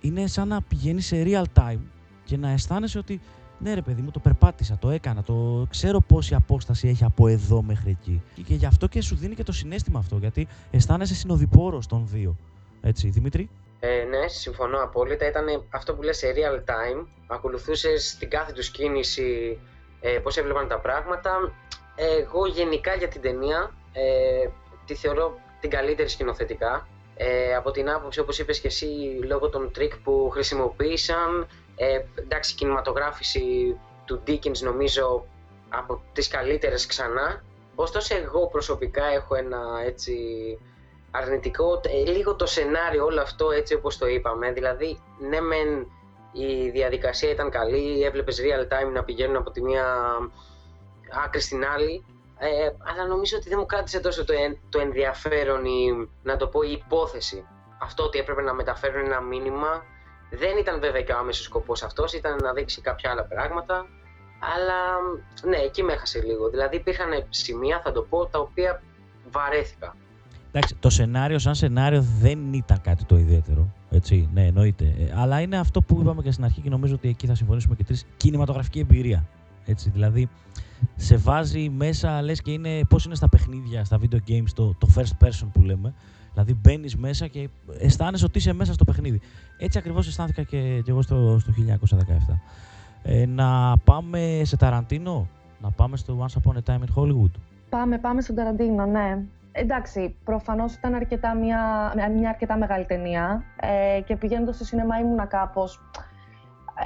είναι 0.00 0.26
σαν 0.26 0.48
να 0.48 0.62
πηγαίνεις 0.62 1.06
σε 1.06 1.22
real 1.26 1.44
time 1.54 1.78
και 2.24 2.36
να 2.36 2.50
αισθάνεσαι 2.50 2.98
ότι 2.98 3.20
ναι, 3.58 3.74
ρε 3.74 3.82
παιδί 3.82 4.02
μου, 4.02 4.10
το 4.10 4.18
περπάτησα, 4.18 4.78
το 4.80 4.90
έκανα, 4.90 5.22
το 5.22 5.66
ξέρω 5.70 6.00
πόση 6.00 6.34
απόσταση 6.34 6.88
έχει 6.88 7.04
από 7.04 7.28
εδώ 7.28 7.62
μέχρι 7.62 7.90
εκεί. 7.90 8.22
Και 8.44 8.54
γι' 8.54 8.66
αυτό 8.66 8.86
και 8.86 9.02
σου 9.02 9.16
δίνει 9.16 9.34
και 9.34 9.42
το 9.42 9.52
συνέστημα 9.52 9.98
αυτό, 9.98 10.16
γιατί 10.16 10.48
αισθάνεσαι 10.70 11.14
συνοδοιπόρος 11.14 11.86
των 11.86 12.06
δύο. 12.08 12.36
Έτσι, 12.80 13.08
Δημήτρη; 13.08 13.48
Ε, 13.80 14.04
ναι, 14.04 14.28
συμφωνώ 14.28 14.82
απόλυτα. 14.82 15.28
Ήταν 15.28 15.44
αυτό 15.70 15.94
που 15.94 16.02
λες 16.02 16.16
σε 16.16 16.26
real 16.36 16.58
time. 16.58 17.06
Ακολουθούσες 17.26 18.16
την 18.18 18.30
κάθε 18.30 18.52
τους 18.52 18.70
κίνηση, 18.70 19.58
ε, 20.00 20.18
πώς 20.18 20.36
έβλεπαν 20.36 20.68
τα 20.68 20.80
πράγματα. 20.80 21.30
Εγώ 21.96 22.46
γενικά 22.46 22.94
για 22.94 23.08
την 23.08 23.20
ταινία 23.20 23.74
ε, 23.92 24.48
τη 24.86 24.94
θεωρώ 24.94 25.38
την 25.60 25.70
καλύτερη 25.70 26.08
σκηνοθετικά. 26.08 26.88
Ε, 27.16 27.54
από 27.54 27.70
την 27.70 27.90
άποψη, 27.90 28.20
όπως 28.20 28.38
είπες 28.38 28.60
και 28.60 28.66
εσύ, 28.66 28.86
λόγω 29.22 29.48
των 29.48 29.72
τρικ 29.72 29.96
που 29.96 30.28
χρησιμοποίησαν. 30.32 31.46
Ε, 31.76 32.00
εντάξει, 32.14 32.52
η 32.52 32.56
κινηματογράφηση 32.56 33.76
του 34.04 34.22
Deakins 34.26 34.58
νομίζω 34.60 35.26
από 35.68 36.02
τις 36.12 36.28
καλύτερες 36.28 36.86
ξανά. 36.86 37.44
Ωστόσο, 37.74 38.16
εγώ 38.16 38.48
προσωπικά 38.48 39.04
έχω 39.04 39.34
ένα 39.34 39.60
έτσι 39.84 40.14
αρνητικό, 41.10 41.80
ε, 41.84 42.10
λίγο 42.10 42.34
το 42.34 42.46
σενάριο 42.46 43.04
όλο 43.04 43.20
αυτό 43.20 43.50
έτσι 43.50 43.74
όπως 43.74 43.98
το 43.98 44.06
είπαμε. 44.06 44.52
Δηλαδή, 44.52 45.00
ναι 45.28 45.40
μεν 45.40 45.86
η 46.32 46.70
διαδικασία 46.70 47.30
ήταν 47.30 47.50
καλή, 47.50 48.02
έβλεπες 48.02 48.40
real 48.40 48.62
time 48.72 48.92
να 48.92 49.04
πηγαίνουν 49.04 49.36
από 49.36 49.50
τη 49.50 49.62
μία 49.62 49.86
άκρη 51.24 51.40
στην 51.40 51.64
άλλη, 51.74 52.04
ε, 52.38 52.48
αλλά 52.90 53.06
νομίζω 53.06 53.36
ότι 53.36 53.48
δεν 53.48 53.58
μου 53.60 53.66
κράτησε 53.66 54.00
τόσο 54.00 54.24
το, 54.24 54.34
το 54.68 54.80
ενδιαφέρον 54.80 55.64
η, 55.64 56.08
να 56.22 56.36
το 56.36 56.46
πω, 56.46 56.62
η 56.62 56.70
υπόθεση. 56.84 57.46
Αυτό 57.78 58.02
ότι 58.04 58.18
έπρεπε 58.18 58.42
να 58.42 58.54
μεταφέρουν 58.54 59.04
ένα 59.04 59.20
μήνυμα 59.20 59.82
δεν 60.30 60.56
ήταν 60.58 60.80
βέβαια 60.80 61.02
και 61.02 61.12
ο 61.12 61.18
άμεσος 61.18 61.44
σκοπός 61.44 61.82
αυτός, 61.82 62.12
ήταν 62.12 62.36
να 62.42 62.52
δείξει 62.52 62.80
κάποια 62.80 63.10
άλλα 63.10 63.24
πράγματα. 63.24 63.86
Αλλά 64.54 64.78
ναι, 65.42 65.56
εκεί 65.56 65.82
με 65.82 65.92
έχασε 65.92 66.22
λίγο. 66.22 66.50
Δηλαδή 66.50 66.76
υπήρχαν 66.76 67.08
σημεία, 67.28 67.80
θα 67.84 67.92
το 67.92 68.02
πω, 68.02 68.26
τα 68.26 68.38
οποία 68.38 68.82
βαρέθηκα. 69.30 69.96
Εντάξει, 70.48 70.74
το 70.80 70.90
σενάριο 70.90 71.38
σαν 71.38 71.54
σενάριο 71.54 72.04
δεν 72.20 72.52
ήταν 72.52 72.80
κάτι 72.80 73.04
το 73.04 73.16
ιδιαίτερο. 73.16 73.72
Έτσι, 73.90 74.28
ναι, 74.32 74.46
εννοείται. 74.46 74.84
Ε, 74.84 75.20
αλλά 75.20 75.40
είναι 75.40 75.58
αυτό 75.58 75.82
που 75.82 75.98
είπαμε 76.00 76.22
και 76.22 76.30
στην 76.30 76.44
αρχή 76.44 76.60
και 76.60 76.68
νομίζω 76.68 76.94
ότι 76.94 77.08
εκεί 77.08 77.26
θα 77.26 77.34
συμφωνήσουμε 77.34 77.74
και 77.74 77.84
τρεις. 77.84 78.06
Κινηματογραφική 78.16 78.78
εμπειρία. 78.78 79.26
Έτσι, 79.66 79.90
δηλαδή, 79.90 80.28
σε 80.96 81.16
βάζει 81.16 81.68
μέσα, 81.68 82.22
λες 82.22 82.42
και 82.42 82.50
είναι 82.50 82.80
πώς 82.88 83.04
είναι 83.04 83.14
στα 83.14 83.28
παιχνίδια, 83.28 83.84
στα 83.84 83.98
video 84.00 84.30
games, 84.30 84.50
το, 84.54 84.74
το 84.78 84.88
first 84.96 85.24
person 85.26 85.46
που 85.52 85.62
λέμε. 85.62 85.94
Δηλαδή, 86.32 86.54
μπαίνεις 86.54 86.96
μέσα 86.96 87.26
και 87.26 87.48
αισθάνεσαι 87.78 88.24
ότι 88.24 88.38
είσαι 88.38 88.52
μέσα 88.52 88.72
στο 88.72 88.84
παιχνίδι. 88.84 89.20
Έτσι 89.58 89.78
ακριβώς 89.78 90.06
αισθάνθηκα 90.06 90.42
και, 90.42 90.80
και 90.84 90.90
εγώ 90.90 91.02
στο, 91.02 91.38
στο 91.38 91.52
1917. 92.28 92.38
Ε, 93.02 93.26
να 93.26 93.78
πάμε 93.84 94.40
σε 94.44 94.56
Ταραντίνο, 94.56 95.28
να 95.60 95.70
πάμε 95.70 95.96
στο 95.96 96.26
Once 96.26 96.40
Upon 96.42 96.54
a 96.54 96.72
Time 96.72 96.80
in 96.80 97.02
Hollywood; 97.02 97.30
Πάμε, 97.68 97.98
πάμε 97.98 98.20
στον 98.20 98.34
Ταραντίνο, 98.34 98.86
ναι. 98.86 99.18
Εντάξει, 99.52 100.16
προφανώς 100.24 100.74
ήταν 100.74 100.94
αρκετά 100.94 101.34
μια, 101.34 101.92
μια 102.16 102.28
αρκετά 102.28 102.56
μεγάλη 102.56 102.84
ταινία 102.84 103.42
ε, 103.60 104.00
και 104.00 104.16
πηγαίνοντας 104.16 104.54
στο 104.54 104.64
σινεμά 104.64 104.98
ήμουνα 104.98 105.24
κάπως 105.24 105.80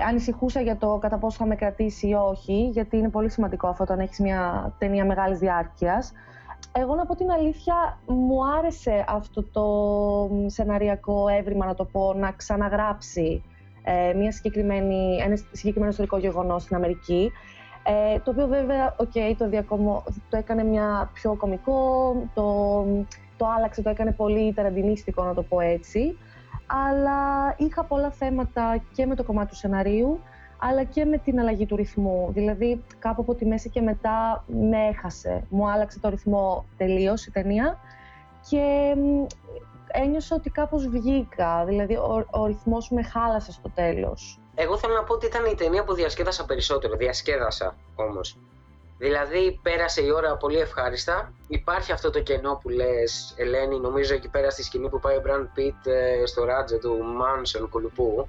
ανησυχούσα 0.08 0.60
για 0.60 0.76
το 0.76 0.98
κατά 1.00 1.18
πόσο 1.18 1.36
θα 1.36 1.46
με 1.46 1.54
κρατήσει 1.54 2.08
ή 2.08 2.14
όχι, 2.14 2.68
γιατί 2.72 2.96
είναι 2.96 3.08
πολύ 3.08 3.30
σημαντικό 3.30 3.66
αυτό 3.66 3.82
όταν 3.82 3.98
έχεις 3.98 4.18
μια 4.18 4.72
ταινία 4.78 5.04
μεγάλης 5.04 5.38
διάρκειας. 5.38 6.12
Εγώ 6.72 6.94
να 6.94 7.06
πω 7.06 7.16
την 7.16 7.30
αλήθεια, 7.30 7.98
μου 8.06 8.46
άρεσε 8.58 9.04
αυτό 9.08 9.42
το 9.42 9.66
σεναριακό 10.46 11.28
έβριμα, 11.28 11.66
να 11.66 11.74
το 11.74 11.84
πω, 11.84 12.14
να 12.14 12.32
ξαναγράψει 12.32 13.42
ε, 13.82 14.12
μια 14.14 14.32
συγκεκριμένη, 14.32 15.16
ένα 15.24 15.36
συγκεκριμένο 15.52 15.90
ιστορικό 15.90 16.18
γεγονός 16.18 16.62
στην 16.62 16.76
Αμερική. 16.76 17.32
Ε, 17.82 18.18
το 18.18 18.30
οποίο 18.30 18.46
βέβαια, 18.46 18.96
okay, 18.98 19.34
το, 19.38 19.48
διακομο... 19.48 20.04
το 20.30 20.36
έκανε 20.36 20.64
μια 20.64 21.10
πιο 21.12 21.34
κομικό, 21.34 22.14
το, 22.34 22.84
το 23.36 23.46
άλλαξε, 23.56 23.82
το 23.82 23.90
έκανε 23.90 24.12
πολύ 24.12 24.52
τεραντινίστικο 24.52 25.24
να 25.24 25.34
το 25.34 25.42
πω 25.42 25.60
έτσι. 25.60 26.18
Αλλά 26.88 27.54
είχα 27.56 27.84
πολλά 27.84 28.10
θέματα 28.10 28.82
και 28.94 29.06
με 29.06 29.14
το 29.14 29.24
κομμάτι 29.24 29.48
του 29.48 29.56
σεναρίου, 29.56 30.20
αλλά 30.58 30.84
και 30.84 31.04
με 31.04 31.18
την 31.18 31.40
αλλαγή 31.40 31.66
του 31.66 31.76
ρυθμού. 31.76 32.30
Δηλαδή, 32.32 32.84
κάπου 32.98 33.22
από 33.22 33.34
τη 33.34 33.46
μέση 33.46 33.70
και 33.70 33.80
μετά 33.80 34.44
με 34.46 34.86
έχασε. 34.86 35.44
Μου 35.48 35.70
άλλαξε 35.70 36.00
το 36.00 36.08
ρυθμό 36.08 36.64
τελείως 36.76 37.26
η 37.26 37.30
ταινία. 37.30 37.78
Και 38.48 38.94
ένιωσα 39.92 40.36
ότι 40.36 40.50
κάπως 40.50 40.88
βγήκα, 40.88 41.64
δηλαδή 41.64 41.94
ο, 41.94 42.26
ο 42.30 42.46
ρυθμός 42.46 42.90
με 42.90 43.02
χάλασε 43.02 43.52
στο 43.52 43.70
τέλος. 43.74 44.40
Εγώ 44.54 44.78
θέλω 44.78 44.94
να 44.94 45.04
πω 45.04 45.14
ότι 45.14 45.26
ήταν 45.26 45.44
η 45.44 45.54
ταινία 45.54 45.84
που 45.84 45.94
διασκέδασα 45.94 46.44
περισσότερο, 46.44 46.96
διασκέδασα 46.96 47.76
όμως. 47.94 48.38
Δηλαδή 49.00 49.60
πέρασε 49.62 50.02
η 50.02 50.10
ώρα 50.10 50.36
πολύ 50.36 50.58
ευχάριστα. 50.58 51.32
Υπάρχει 51.48 51.92
αυτό 51.92 52.10
το 52.10 52.20
κενό 52.20 52.58
που 52.62 52.68
λες, 52.68 53.34
Ελένη, 53.36 53.80
νομίζω 53.80 54.14
εκεί 54.14 54.28
πέρα 54.28 54.50
στη 54.50 54.62
σκηνή 54.62 54.88
που 54.88 54.98
πάει 55.00 55.16
ο 55.16 55.22
Brand 55.26 55.58
Pitt 55.58 55.90
ε, 55.90 56.26
στο 56.26 56.44
ράτζο 56.44 56.78
του 56.78 56.98
Manson 57.20 57.66
Κουλουπού. 57.70 58.28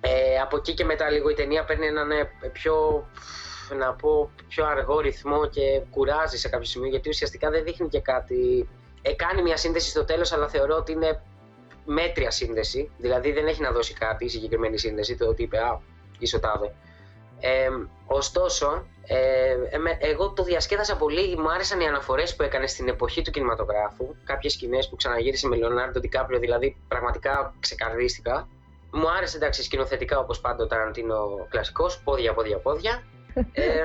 Ε, 0.00 0.38
από 0.40 0.56
εκεί 0.56 0.74
και 0.74 0.84
μετά 0.84 1.10
λίγο 1.10 1.28
η 1.28 1.34
ταινία 1.34 1.64
παίρνει 1.64 1.86
έναν 1.86 2.10
ε, 2.10 2.30
πιο, 2.52 3.06
να 3.78 3.94
πω, 3.94 4.30
πιο 4.48 4.66
αργό 4.66 5.00
ρυθμό 5.00 5.48
και 5.48 5.82
κουράζει 5.90 6.38
σε 6.38 6.48
κάποιο 6.48 6.66
σημείο 6.66 6.88
γιατί 6.88 7.08
ουσιαστικά 7.08 7.50
δεν 7.50 7.64
δείχνει 7.64 7.88
και 7.88 8.00
κάτι. 8.00 8.68
Ε, 9.02 9.14
κάνει 9.14 9.42
μια 9.42 9.56
σύνδεση 9.56 9.90
στο 9.90 10.04
τέλος 10.04 10.32
αλλά 10.32 10.48
θεωρώ 10.48 10.76
ότι 10.76 10.92
είναι 10.92 11.22
μέτρια 11.84 12.30
σύνδεση. 12.30 12.90
Δηλαδή 12.98 13.32
δεν 13.32 13.46
έχει 13.46 13.60
να 13.60 13.70
δώσει 13.70 13.94
κάτι 13.94 14.24
η 14.24 14.28
συγκεκριμένη 14.28 14.78
σύνδεση, 14.78 15.16
το 15.16 15.28
ότι 15.28 15.42
είπε 15.42 15.58
«Α, 15.58 15.80
είσαι 16.18 16.36
ο 16.36 16.40
τάδε». 16.40 16.74
Ε, 17.44 17.68
ωστόσο, 18.06 18.86
ε, 19.06 19.56
εγώ 19.98 20.30
το 20.30 20.42
διασκέδασα 20.42 20.96
πολύ. 20.96 21.36
Μου 21.36 21.50
άρεσαν 21.50 21.80
οι 21.80 21.86
αναφορές 21.86 22.36
που 22.36 22.42
έκανε 22.42 22.66
στην 22.66 22.88
εποχή 22.88 23.22
του 23.22 23.30
κινηματογράφου. 23.30 24.14
Κάποιες 24.24 24.52
σκηνές 24.52 24.88
που 24.88 24.96
ξαναγύρισε 24.96 25.48
με 25.48 25.56
Λεωνάρντο 25.56 26.00
Ντικάπριο, 26.00 26.38
δηλαδή 26.38 26.76
πραγματικά 26.88 27.54
ξεκαρδίστηκα. 27.60 28.48
Μου 28.92 29.10
άρεσε 29.10 29.36
εντάξει 29.36 29.62
σκηνοθετικά 29.62 30.18
όπως 30.18 30.40
πάντα 30.40 30.64
ο 30.64 30.66
Ταραντίνο 30.66 31.46
κλασικός, 31.48 32.00
πόδια, 32.04 32.34
πόδια, 32.34 32.58
πόδια. 32.58 33.02
ε, 33.52 33.82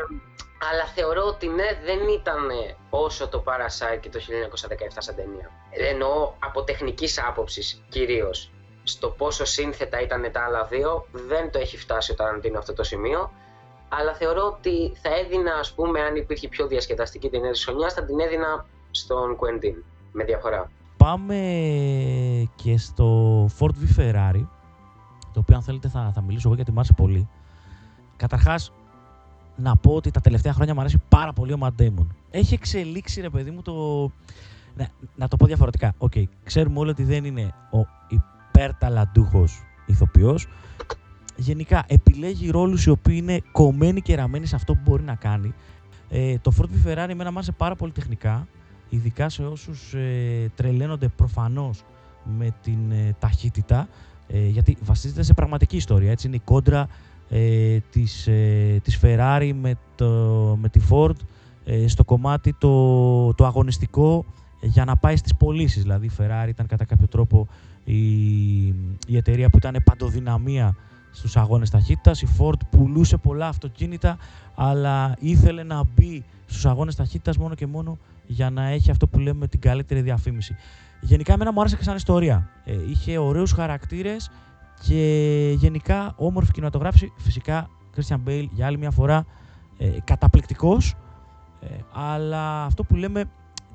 αλλά 0.71 0.85
θεωρώ 0.95 1.23
ότι 1.23 1.47
ναι, 1.47 1.67
δεν 1.83 2.07
ήταν 2.07 2.49
όσο 2.89 3.27
το 3.27 3.43
Parasite 3.45 3.99
και 3.99 4.09
το 4.09 4.19
1917 4.19 4.75
σαν 4.97 5.15
ταινία. 5.15 5.51
Εννοώ 5.71 6.33
από 6.39 6.63
τεχνικής 6.63 7.23
άποψης 7.27 7.83
κυρίως. 7.89 8.51
Στο 8.83 9.09
πόσο 9.09 9.45
σύνθετα 9.45 10.01
ήταν 10.01 10.29
τα 10.31 10.43
άλλα 10.43 10.63
δύο, 10.63 11.05
δεν 11.11 11.51
το 11.51 11.59
έχει 11.59 11.77
φτάσει 11.77 12.11
ο 12.11 12.15
Ταραντίνο 12.15 12.59
αυτό 12.59 12.73
το 12.73 12.83
σημείο 12.83 13.31
αλλά 13.89 14.13
θεωρώ 14.13 14.44
ότι 14.46 14.91
θα 15.01 15.10
έδινα, 15.15 15.53
ας 15.53 15.74
πούμε, 15.74 16.01
αν 16.01 16.15
υπήρχε 16.15 16.48
πιο 16.48 16.67
διασκεδαστική 16.67 17.29
ταινία 17.29 17.51
της 17.51 17.65
χρονιάς, 17.65 17.94
θα 17.94 18.03
την 18.06 18.20
έδινα 18.20 18.65
στον 18.91 19.38
Quentin, 19.39 19.84
με 20.12 20.24
διαφορά. 20.24 20.72
Πάμε 20.98 21.38
και 22.56 22.77
στο 22.77 23.46
Ford 23.60 23.72
V 23.72 24.00
Ferrari, 24.00 24.46
το 25.34 25.39
οποίο 25.39 25.56
αν 25.56 25.62
θέλετε 25.62 25.88
θα, 25.88 26.12
θα 26.13 26.22
μιλήσω 26.22 26.48
εγώ 26.48 26.56
γιατί 26.56 26.72
μου 26.72 26.79
άρεσε 26.79 26.94
πολύ. 26.94 27.29
Καταρχάς, 28.17 28.72
να 29.56 29.75
πω 29.75 29.91
ότι 29.91 30.12
τα 30.12 30.22
τελευταία 30.22 30.53
χρόνια 30.53 30.74
μου 30.74 30.79
αρέσει 30.79 31.01
πάρα 31.10 31.34
πολύ 31.34 31.53
ο 31.53 31.58
Matt 31.62 31.82
Damon. 31.82 32.08
Έχει 32.32 32.53
εξελίξει, 32.53 33.22
ρε 33.22 33.29
παιδί 33.29 33.51
μου, 33.51 33.62
το... 33.62 33.74
Να, 34.75 34.88
να 35.15 35.27
το 35.27 35.38
πω 35.38 35.46
διαφορετικά. 35.46 35.94
OK, 35.98 36.12
okay, 36.15 36.24
ξέρουμε 36.44 36.79
όλοι 36.79 36.89
ότι 36.89 37.03
δεν 37.03 37.25
είναι 37.25 37.53
ο 37.72 37.77
υπερταλαντούχος 38.08 39.63
ηθοποιός, 39.86 40.48
γενικά 41.38 41.84
επιλέγει 41.88 42.50
ρόλους 42.50 42.86
οι 42.86 42.89
οποίοι 42.89 43.15
είναι 43.22 43.41
κομμένοι 43.51 44.01
και 44.01 44.15
ραμμένοι 44.15 44.46
σε 44.46 44.56
αυτό 44.56 44.74
που 44.74 44.82
μπορεί 44.86 45.03
να 45.03 45.15
κάνει. 45.15 45.53
Ε, 46.10 46.38
το 46.41 46.51
Ford 46.58 46.63
V 46.63 46.88
Ferrari 46.88 47.10
εμένα 47.10 47.32
μου 47.32 47.39
πάρα 47.58 47.75
πολύ 47.75 47.91
τεχνικά, 47.91 48.48
ειδικά 48.89 49.29
σε 49.29 49.46
όσους 49.46 49.94
ε, 49.94 50.51
τρελαίνονται 50.56 51.08
προφανώς 51.08 51.84
με 52.38 52.56
την 52.62 52.92
ε, 52.92 53.16
ταχύτητα, 53.20 53.88
ε, 54.27 54.48
γιατί 54.48 54.77
βασίζεται 54.81 55.24
σε 55.24 55.33
πραγματική 55.33 55.75
ιστορία. 55.75 56.11
Έτσι 56.11 56.27
είναι 56.27 56.35
η 56.35 56.42
κόντρα 56.44 56.88
ε, 57.29 57.77
της, 57.92 58.27
ε, 58.27 58.79
της 58.83 59.00
Ferrari 59.01 59.51
με, 59.61 59.75
το, 59.96 60.07
με 60.61 60.70
τη 60.70 60.81
Ford 60.90 61.16
στο 61.88 62.03
κομμάτι 62.03 62.53
το, 62.57 63.33
το 63.33 63.46
αγωνιστικό 63.46 64.25
για 64.61 64.85
να 64.85 64.98
πάει 64.98 65.16
στις 65.16 65.35
πωλήσεις. 65.35 65.81
Δηλαδή 65.81 66.05
η 66.05 66.11
Ferrari 66.18 66.48
ήταν 66.48 66.68
κατά 66.68 66.85
κάποιο 66.85 67.07
τρόπο 67.07 67.48
η, 67.83 68.66
η 69.07 69.18
εταιρεία 69.18 69.50
που 69.50 69.57
ήταν 69.57 69.77
παντοδυναμία 69.83 70.75
στους 71.18 71.38
αγώνες 71.38 71.70
ταχύτητας. 71.70 72.22
Η 72.22 72.27
Ford 72.38 72.60
πουλούσε 72.70 73.18
πολλά 73.18 73.48
αυτοκίνητα, 73.48 74.18
αλλά 74.56 75.16
ήθελε 75.20 75.64
να 75.64 75.84
μπει 75.96 76.24
στους 76.46 76.66
αγώνες 76.66 76.96
ταχύτητας 76.96 77.38
μόνο 77.38 77.56
και 77.56 77.68
μόνο 77.68 77.98
για 78.27 78.50
να 78.50 78.68
έχει 78.68 78.92
αυτό 78.92 79.08
που 79.08 79.20
λέμε 79.20 79.48
την 79.48 79.60
καλύτερη 79.60 80.01
διαφήμιση. 80.01 80.56
Γενικά 81.01 81.34
εμένα 81.34 81.51
μου 81.51 81.60
άρεσε 81.60 81.75
και 81.75 81.84
σαν 81.84 81.96
ιστορία. 81.96 82.50
Ε, 82.66 82.74
είχε 82.90 83.18
ωραίους 83.18 83.51
χαρακτήρες 83.51 84.32
και 84.82 85.53
γενικά 85.58 86.14
όμορφη 86.18 86.51
κινηματογράφηση. 86.51 87.12
Φυσικά, 87.18 87.70
Christian 87.96 88.20
Bale 88.27 88.48
για 88.51 88.66
άλλη 88.66 88.77
μια 88.77 88.92
φορά 88.92 89.25
ε, 89.77 89.88
καταπληκτικός, 90.03 90.96
ε, 91.62 91.68
αλλά 91.94 92.64
αυτό 92.64 92.84
που 92.84 92.96
λέμε 92.96 93.24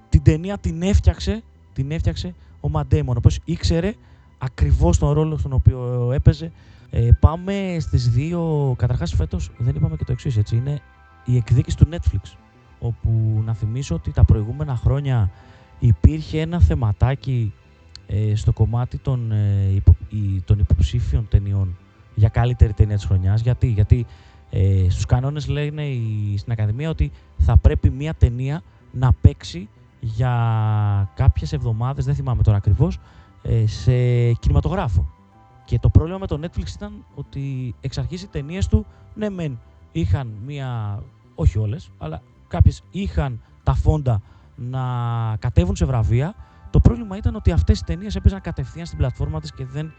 την 0.08 0.22
ταινία 0.22 0.58
την 0.58 0.82
έφτιαξε, 0.82 1.42
την 1.72 1.90
έφτιαξε 1.90 2.34
ο 2.60 2.68
Μαντέμον, 2.68 3.16
όπως 3.16 3.38
ήξερε 3.44 3.94
ακριβώς 4.38 4.98
τον 4.98 5.12
ρόλο 5.12 5.36
στον 5.36 5.52
οποίο 5.52 6.10
έπαιζε 6.12 6.52
ε, 6.94 7.08
πάμε 7.20 7.76
στις 7.80 8.08
δύο. 8.10 8.74
Καταρχάς, 8.78 9.14
φέτος 9.14 9.50
δεν 9.58 9.74
είπαμε 9.74 9.96
και 9.96 10.04
το 10.04 10.12
εξής, 10.12 10.36
έτσι. 10.36 10.56
Είναι 10.56 10.80
η 11.24 11.36
εκδίκηση 11.36 11.76
του 11.76 11.88
Netflix. 11.90 12.36
Όπου 12.78 13.42
να 13.44 13.54
θυμίσω 13.54 13.94
ότι 13.94 14.10
τα 14.12 14.24
προηγούμενα 14.24 14.76
χρόνια 14.76 15.30
υπήρχε 15.78 16.40
ένα 16.40 16.60
θεματάκι 16.60 17.54
ε, 18.06 18.34
στο 18.34 18.52
κομμάτι 18.52 18.98
των, 18.98 19.32
ε, 19.32 19.70
υπο, 19.74 19.96
των 20.44 20.58
υποψήφιων 20.58 21.28
ταινιών 21.28 21.76
για 22.14 22.28
καλύτερη 22.28 22.72
ταινία 22.72 22.96
της 22.96 23.04
χρονιάς. 23.04 23.40
Γιατί, 23.40 23.66
Γιατί 23.66 24.06
ε, 24.50 24.86
στους 24.88 25.06
κανόνες 25.06 25.48
λένε 25.48 25.82
η, 25.82 26.34
στην 26.38 26.52
Ακαδημία 26.52 26.90
ότι 26.90 27.10
θα 27.38 27.56
πρέπει 27.56 27.90
μια 27.90 28.14
ταινία 28.14 28.62
να 28.92 29.12
παίξει 29.12 29.68
για 30.00 30.32
κάποιες 31.14 31.52
εβδομάδες, 31.52 32.04
δεν 32.04 32.14
θυμάμαι 32.14 32.42
τώρα 32.42 32.56
ακριβώς, 32.56 32.98
ε, 33.42 33.66
σε 33.66 33.92
κινηματογράφο. 34.32 35.21
Και 35.64 35.78
το 35.78 35.88
πρόβλημα 35.88 36.18
με 36.18 36.26
το 36.26 36.40
Netflix 36.42 36.68
ήταν 36.74 37.04
ότι 37.14 37.74
εξ 37.80 37.98
αρχής 37.98 38.22
οι 38.22 38.28
ταινίες 38.28 38.68
του, 38.68 38.86
ναι, 39.14 39.30
μεν 39.30 39.58
είχαν 39.92 40.34
μία. 40.46 41.02
Όχι 41.34 41.58
όλες, 41.58 41.90
αλλά 41.98 42.22
κάποιες 42.48 42.82
είχαν 42.90 43.40
τα 43.62 43.74
φόντα 43.74 44.20
να 44.56 44.82
κατέβουν 45.38 45.76
σε 45.76 45.84
βραβεία. 45.84 46.34
Το 46.70 46.80
πρόβλημα 46.80 47.16
ήταν 47.16 47.34
ότι 47.34 47.52
αυτές 47.52 47.80
οι 47.80 47.84
ταινίες 47.84 48.16
έπαιζαν 48.16 48.40
κατευθείαν 48.40 48.86
στην 48.86 48.98
πλατφόρμα 48.98 49.40
της 49.40 49.52
και 49.52 49.64
δεν 49.64 49.92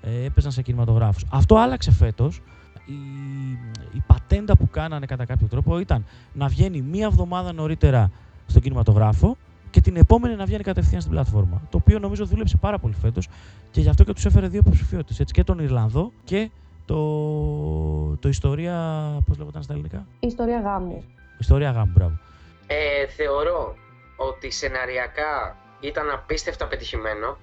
ε, 0.00 0.24
έπαιζαν 0.24 0.52
σε 0.52 0.62
κινηματογράφους. 0.62 1.24
Αυτό 1.30 1.56
άλλαξε 1.56 1.90
φέτος. 1.90 2.42
Η, 2.86 2.92
η 3.92 4.02
πατέντα 4.06 4.56
που 4.56 4.68
κάνανε 4.70 5.06
κατά 5.06 5.24
κάποιο 5.24 5.46
τρόπο 5.46 5.78
ήταν 5.78 6.04
να 6.32 6.48
βγαίνει 6.48 6.80
μία 6.80 7.06
εβδομάδα 7.06 7.52
νωρίτερα 7.52 8.10
στον 8.46 8.62
κινηματογράφο 8.62 9.36
και 9.70 9.80
την 9.80 9.96
επόμενη 9.96 10.34
να 10.34 10.44
βγαίνει 10.44 10.62
κατευθείαν 10.62 11.00
στην 11.00 11.12
πλατφόρμα. 11.12 11.62
Το 11.70 11.76
οποίο 11.76 11.98
νομίζω 11.98 12.24
δούλεψε 12.24 12.56
πάρα 12.56 12.78
πολύ 12.78 12.94
φέτος 12.94 13.28
και 13.70 13.80
γι' 13.80 13.88
αυτό 13.88 14.04
και 14.04 14.12
τους 14.12 14.24
έφερε 14.24 14.48
δύο 14.48 14.58
υποψηφιότητες. 14.58 15.30
Και 15.30 15.44
τον 15.44 15.58
Ιρλανδό 15.58 16.12
και 16.24 16.50
το, 16.86 18.16
το 18.16 18.28
ιστορία. 18.28 18.74
Πώς 19.26 19.38
λέγονταν 19.38 19.62
στα 19.62 19.72
ελληνικά, 19.72 20.06
Ιστορία 20.20 20.60
γάμου. 20.60 21.04
Ιστορία 21.38 21.70
γάμου, 21.70 21.92
μπράβο. 21.94 22.18
Ε, 22.66 23.06
θεωρώ 23.06 23.74
ότι 24.16 24.50
σεναριακά 24.50 25.56
ήταν 25.80 26.10
απίστευτα 26.10 26.66
πετυχημένο. 26.66 27.38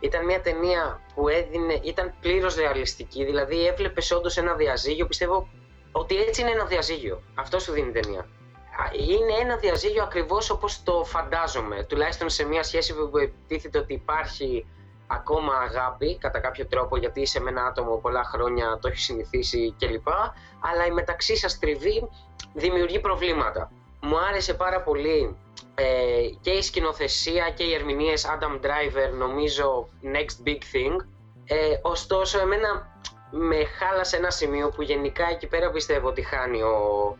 Ήταν 0.00 0.24
μια 0.24 0.40
ταινία 0.40 1.00
που 1.14 1.28
έδινε, 1.28 1.80
ήταν 1.84 2.14
πλήρως 2.20 2.54
ρεαλιστική, 2.56 3.24
δηλαδή 3.24 3.66
έβλεπες 3.66 4.10
όντως 4.10 4.36
ένα 4.36 4.54
διαζύγιο. 4.54 5.06
Πιστεύω 5.06 5.48
ότι 5.92 6.16
έτσι 6.16 6.40
είναι 6.40 6.50
ένα 6.50 6.64
διαζύγιο. 6.64 7.22
Αυτό 7.34 7.58
σου 7.58 7.72
δίνει 7.72 7.88
η 7.88 7.92
ταινία 7.92 8.26
είναι 8.92 9.32
ένα 9.40 9.56
διαζύγιο 9.56 10.02
ακριβώς 10.02 10.50
όπως 10.50 10.82
το 10.82 11.04
φαντάζομαι, 11.04 11.84
τουλάχιστον 11.84 12.30
σε 12.30 12.44
μια 12.44 12.62
σχέση 12.62 12.94
που 12.94 13.18
επιτίθεται 13.18 13.78
ότι 13.78 13.92
υπάρχει 13.92 14.66
ακόμα 15.06 15.54
αγάπη 15.54 16.18
κατά 16.18 16.38
κάποιο 16.40 16.66
τρόπο 16.66 16.96
γιατί 16.96 17.20
είσαι 17.20 17.40
με 17.40 17.50
ένα 17.50 17.64
άτομο 17.64 17.96
πολλά 17.96 18.24
χρόνια, 18.24 18.78
το 18.80 18.88
έχεις 18.88 19.02
συνηθίσει 19.04 19.74
κλπ. 19.78 20.08
Αλλά 20.60 20.86
η 20.86 20.90
μεταξύ 20.90 21.36
σας 21.36 21.58
τριβή 21.58 22.08
δημιουργεί 22.54 23.00
προβλήματα. 23.00 23.72
Μου 24.00 24.18
άρεσε 24.18 24.54
πάρα 24.54 24.80
πολύ 24.80 25.36
ε, 25.74 25.84
και 26.40 26.50
η 26.50 26.62
σκηνοθεσία 26.62 27.50
και 27.50 27.62
οι 27.62 27.74
ερμηνείες 27.74 28.26
Adam 28.26 28.64
Driver 28.64 29.12
νομίζω 29.18 29.88
next 30.02 30.48
big 30.48 30.60
thing. 30.72 30.96
Ε, 31.44 31.78
ωστόσο 31.82 32.40
εμένα 32.40 33.00
με 33.30 33.64
χάλασε 33.64 34.16
ένα 34.16 34.30
σημείο 34.30 34.68
που 34.68 34.82
γενικά 34.82 35.28
εκεί 35.30 35.46
πέρα 35.46 35.70
πιστεύω 35.70 36.08
ότι 36.08 36.22
χάνει 36.22 36.62
ο, 36.62 37.16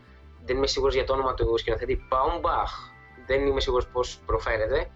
δεν 0.49 0.57
είμαι 0.57 0.67
σίγουρος 0.67 0.93
για 0.95 1.03
το 1.03 1.13
όνομα 1.13 1.33
του 1.33 1.57
σκηνοθέτη, 1.57 2.07
Baumbach, 2.11 2.91
δεν 3.25 3.45
είμαι 3.45 3.59
σίγουρος 3.59 3.87
πώς 3.87 4.19
προφέρεται, 4.25 4.89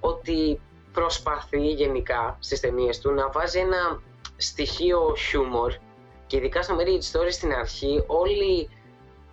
ότι 0.00 0.60
προσπαθεί 0.92 1.70
γενικά 1.70 2.36
στις 2.40 2.60
ταινίες 2.60 3.00
του 3.00 3.10
να 3.10 3.30
βάζει 3.30 3.58
ένα 3.58 4.02
στοιχείο 4.36 5.14
χιούμορ 5.16 5.72
και 6.26 6.36
ειδικά 6.36 6.62
στο 6.62 6.76
Marriage 6.78 7.18
Story 7.18 7.30
στην 7.30 7.52
αρχή 7.52 8.04
όλοι 8.06 8.68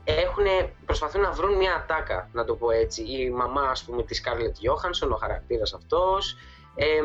έχουν, 0.03 0.45
προσπαθούν 0.85 1.21
να 1.21 1.31
βρουν 1.31 1.55
μια 1.57 1.73
ατάκα, 1.75 2.29
να 2.31 2.45
το 2.45 2.55
πω 2.55 2.71
έτσι. 2.71 3.03
Η 3.03 3.29
μαμά, 3.29 3.61
ας 3.61 3.83
πούμε, 3.83 4.03
της 4.03 4.23
Scarlett 4.23 4.55
Johansson, 4.65 5.11
ο 5.11 5.15
χαρακτήρας 5.15 5.73
αυτός, 5.73 6.35
ε, 6.75 7.01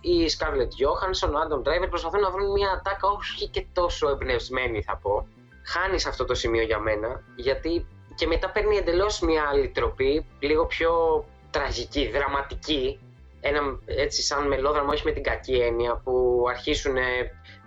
η 0.00 0.30
Scarlett 0.38 0.72
Johansson, 0.82 1.30
ο 1.32 1.38
Adam 1.48 1.58
Driver 1.58 1.88
προσπαθούν 1.88 2.20
να 2.20 2.30
βρουν 2.30 2.52
μια 2.52 2.70
ατάκα 2.70 3.08
όχι 3.08 3.48
και 3.48 3.66
τόσο 3.72 4.08
εμπνευσμένη 4.08 4.82
θα 4.82 4.96
πω. 4.96 5.28
Χάνεις 5.64 6.06
αυτό 6.06 6.24
το 6.24 6.34
σημείο 6.34 6.62
για 6.62 6.78
μένα, 6.78 7.22
γιατί 7.36 7.86
και 8.16 8.26
μετά 8.26 8.50
παίρνει 8.50 8.76
εντελώς 8.76 9.20
μια 9.20 9.44
άλλη 9.50 9.68
τροπή, 9.68 10.26
λίγο 10.40 10.66
πιο 10.66 11.24
τραγική, 11.50 12.10
δραματική, 12.10 13.00
ένα 13.40 13.60
έτσι 13.86 14.22
σαν 14.22 14.46
μελόδραμο, 14.46 14.90
όχι 14.92 15.04
με 15.04 15.12
την 15.12 15.22
κακή 15.22 15.54
έννοια, 15.54 16.00
που 16.04 16.44
αρχίσουν 16.48 16.96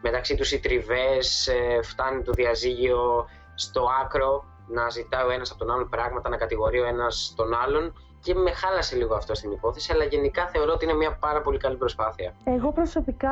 μεταξύ 0.01 0.35
τους 0.35 0.51
οι 0.51 0.59
τριβές, 0.59 1.47
ε, 1.47 1.81
φτάνει 1.81 2.21
το 2.21 2.31
διαζύγιο 2.31 3.27
στο 3.55 3.88
άκρο, 4.03 4.45
να 4.67 4.89
ζητάει 4.89 5.25
ο 5.25 5.31
ένας 5.31 5.51
από 5.51 5.59
τον 5.59 5.71
άλλον 5.71 5.89
πράγματα, 5.89 6.29
να 6.29 6.38
κατηγορεί 6.38 6.79
ο 6.79 6.85
ένας 6.85 7.33
τον 7.35 7.53
άλλον 7.53 7.93
και 8.21 8.33
με 8.33 8.51
χάλασε 8.51 8.95
λίγο 8.95 9.15
αυτό 9.15 9.35
στην 9.35 9.51
υπόθεση, 9.51 9.91
αλλά 9.93 10.03
γενικά 10.03 10.47
θεωρώ 10.47 10.73
ότι 10.73 10.85
είναι 10.85 10.93
μια 10.93 11.17
πάρα 11.19 11.41
πολύ 11.41 11.57
καλή 11.57 11.75
προσπάθεια. 11.75 12.33
Εγώ 12.43 12.71
προσωπικά 12.71 13.31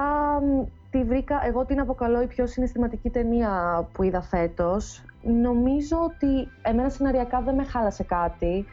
τη 0.91 1.03
βρήκα, 1.03 1.41
εγώ 1.45 1.65
την 1.65 1.80
αποκαλώ 1.80 2.21
η 2.21 2.27
πιο 2.27 2.47
συναισθηματική 2.47 3.10
ταινία 3.10 3.51
που 3.93 4.03
είδα 4.03 4.21
φέτος. 4.21 5.03
Νομίζω 5.21 5.97
ότι 6.03 6.49
εμένα 6.62 6.89
σεναριακά 6.89 7.41
δεν 7.41 7.56
με 7.56 7.63
χάλασε 7.63 8.03
κάτι 8.03 8.65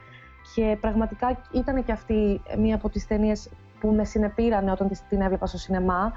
και 0.55 0.77
πραγματικά 0.81 1.41
ήταν 1.53 1.85
και 1.85 1.93
αυτή 1.93 2.41
μία 2.59 2.75
από 2.75 2.89
τις 2.89 3.07
ταινίες 3.07 3.51
που 3.81 3.89
με 3.89 4.05
συνεπήρανε 4.05 4.71
όταν 4.71 4.91
την 5.09 5.21
έβλεπα 5.21 5.47
στο 5.47 5.59
σινεμά. 5.59 6.13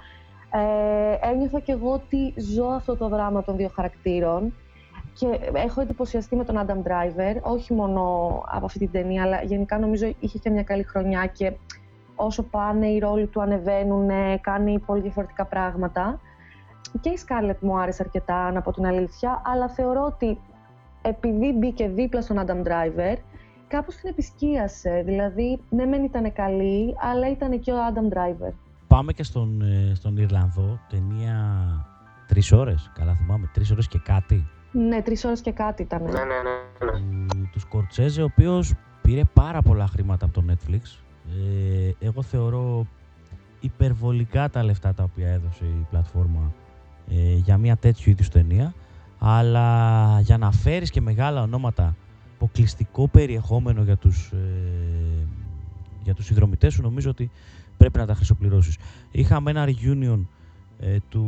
Ε, 0.51 1.29
ένιωθα 1.29 1.59
και 1.59 1.71
εγώ 1.71 1.91
ότι 1.91 2.33
ζω 2.37 2.65
αυτό 2.65 2.97
το 2.97 3.07
δράμα 3.07 3.43
των 3.43 3.55
δύο 3.55 3.71
χαρακτήρων 3.75 4.53
και 5.13 5.39
έχω 5.53 5.81
εντυπωσιαστεί 5.81 6.35
με 6.35 6.43
τον 6.43 6.65
Adam 6.65 6.89
Driver, 6.89 7.35
όχι 7.41 7.73
μόνο 7.73 8.01
από 8.47 8.65
αυτή 8.65 8.79
την 8.79 8.91
ταινία, 8.91 9.23
αλλά 9.23 9.41
γενικά 9.41 9.79
νομίζω 9.79 10.13
είχε 10.19 10.37
και 10.37 10.49
μια 10.49 10.63
καλή 10.63 10.83
χρονιά 10.83 11.25
και 11.25 11.53
όσο 12.15 12.43
πάνε 12.43 12.87
οι 12.87 12.99
ρόλοι 12.99 13.27
του 13.27 13.41
ανεβαίνουν, 13.41 14.09
κάνει 14.41 14.79
πολύ 14.79 15.01
διαφορετικά 15.01 15.45
πράγματα. 15.45 16.19
Και 17.01 17.09
η 17.09 17.19
Scarlett 17.27 17.59
μου 17.59 17.79
άρεσε 17.79 18.03
αρκετά, 18.03 18.51
να 18.51 18.61
πω 18.61 18.73
την 18.73 18.85
αλήθεια, 18.85 19.41
αλλά 19.45 19.67
θεωρώ 19.69 20.03
ότι 20.03 20.37
επειδή 21.01 21.53
μπήκε 21.53 21.87
δίπλα 21.87 22.21
στον 22.21 22.37
Adam 22.45 22.67
Driver, 22.67 23.17
κάπως 23.67 23.95
την 23.95 24.09
επισκίασε. 24.09 25.01
Δηλαδή, 25.05 25.59
ναι 25.69 25.85
μεν 25.85 26.03
ήταν 26.03 26.33
καλή, 26.33 26.95
αλλά 26.99 27.29
ήταν 27.29 27.59
και 27.59 27.71
ο 27.71 27.75
Adam 27.75 28.17
Driver. 28.17 28.53
Πάμε 28.87 29.13
και 29.13 29.23
στον, 29.23 29.61
ε, 29.61 29.91
στον 29.95 30.17
Ιρλανδό, 30.17 30.79
ταινία 30.89 31.35
τρεις 32.27 32.51
ώρες, 32.51 32.91
καλά 32.93 33.15
θυμάμαι, 33.15 33.49
τρεις 33.53 33.71
ώρες 33.71 33.87
και 33.87 33.99
κάτι. 34.03 34.47
Ναι, 34.71 35.01
τρεις 35.01 35.25
ώρες 35.25 35.41
και 35.41 35.51
κάτι 35.51 35.81
ήταν. 35.81 36.03
Ναι, 36.03 36.09
ναι, 36.09 36.15
ναι. 36.15 36.91
ναι. 36.91 37.47
Του 37.51 37.59
Σκορτσέζε, 37.59 38.21
ο 38.21 38.25
οποίος 38.25 38.73
πήρε 39.01 39.21
πάρα 39.33 39.61
πολλά 39.61 39.87
χρήματα 39.87 40.25
από 40.25 40.33
το 40.33 40.43
Netflix. 40.49 40.81
Ε, 41.29 42.05
εγώ 42.05 42.21
θεωρώ 42.21 42.85
υπερβολικά 43.59 44.49
τα 44.49 44.63
λεφτά 44.63 44.93
τα 44.93 45.03
οποία 45.03 45.29
έδωσε 45.29 45.65
η 45.65 45.85
πλατφόρμα 45.89 46.53
ε, 47.09 47.35
για 47.35 47.57
μια 47.57 47.75
τέτοιου 47.75 48.09
είδους 48.09 48.29
ταινία 48.29 48.73
αλλά 49.19 50.19
για 50.19 50.37
να 50.37 50.51
φέρεις 50.51 50.89
και 50.89 51.01
μεγάλα 51.01 51.41
ονόματα 51.41 51.95
αποκλειστικό 52.35 53.07
περιεχόμενο 53.07 53.83
για 53.83 53.97
τους, 53.97 54.31
ε, 54.31 55.27
για 56.03 56.13
τους 56.13 56.25
συνδρομητές 56.25 56.73
σου 56.73 56.81
νομίζω 56.81 57.09
ότι 57.09 57.31
πρέπει 57.77 57.97
να 57.97 58.05
τα 58.05 58.13
χρυσοπληρώσεις. 58.13 58.77
Είχαμε 59.11 59.49
ένα 59.51 59.65
reunion 59.67 60.25
ε, 60.79 60.97
του 61.09 61.25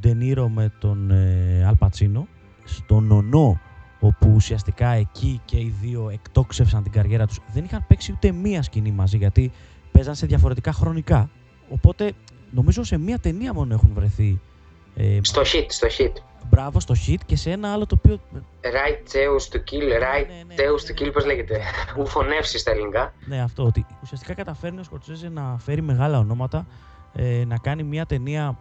Ντενίρο 0.00 0.48
με 0.48 0.72
τον 0.78 1.10
ε, 1.10 1.64
Αλπατσίνο 1.66 2.26
στον 2.64 3.10
Ονό 3.10 3.60
όπου 4.00 4.32
ουσιαστικά 4.34 4.88
εκεί 4.88 5.40
και 5.44 5.56
οι 5.56 5.74
δύο 5.82 6.08
εκτόξευσαν 6.10 6.82
την 6.82 6.92
καριέρα 6.92 7.26
τους. 7.26 7.38
Δεν 7.52 7.64
είχαν 7.64 7.84
παίξει 7.86 8.12
ούτε 8.12 8.32
μία 8.32 8.62
σκηνή 8.62 8.90
μαζί 8.90 9.16
γιατί 9.16 9.50
παίζαν 9.92 10.14
σε 10.14 10.26
διαφορετικά 10.26 10.72
χρονικά. 10.72 11.30
Οπότε 11.68 12.12
νομίζω 12.50 12.82
σε 12.82 12.98
μία 12.98 13.18
ταινία 13.18 13.54
μόνο 13.54 13.74
έχουν 13.74 13.90
βρεθεί. 13.94 14.40
Ε, 14.96 15.18
στο 15.22 15.40
hit, 15.40 15.66
στο 15.68 15.88
hit. 15.98 16.12
Μπράβο, 16.50 16.80
στο 16.80 16.94
hit 17.06 17.18
και 17.26 17.36
σε 17.36 17.50
ένα 17.50 17.72
άλλο 17.72 17.86
το 17.86 17.96
οποίο. 17.98 18.20
Right 18.62 19.12
Zeus 19.12 19.54
to 19.54 19.58
kill, 19.58 19.86
ναι, 19.88 19.96
right 19.96 20.26
ναι, 20.26 20.42
ναι, 20.46 20.54
Zeus 20.56 20.90
to 20.90 21.02
kill, 21.02 21.12
πώς 21.12 21.24
λέγεται. 21.24 21.60
Μου 21.96 22.06
φωνεύσει 22.06 22.58
στα 22.58 22.70
ελληνικά. 22.70 23.12
Ναι, 23.26 23.42
αυτό. 23.42 23.64
Ότι 23.64 23.86
ουσιαστικά 24.02 24.34
καταφέρνει 24.34 24.80
ο 24.80 24.82
Σκορτσέζε 24.82 25.28
να 25.28 25.56
φέρει 25.58 25.82
μεγάλα 25.82 26.18
ονόματα, 26.18 26.66
ε, 27.14 27.44
να 27.46 27.58
κάνει 27.58 27.82
μια 27.82 28.06
ταινία 28.06 28.58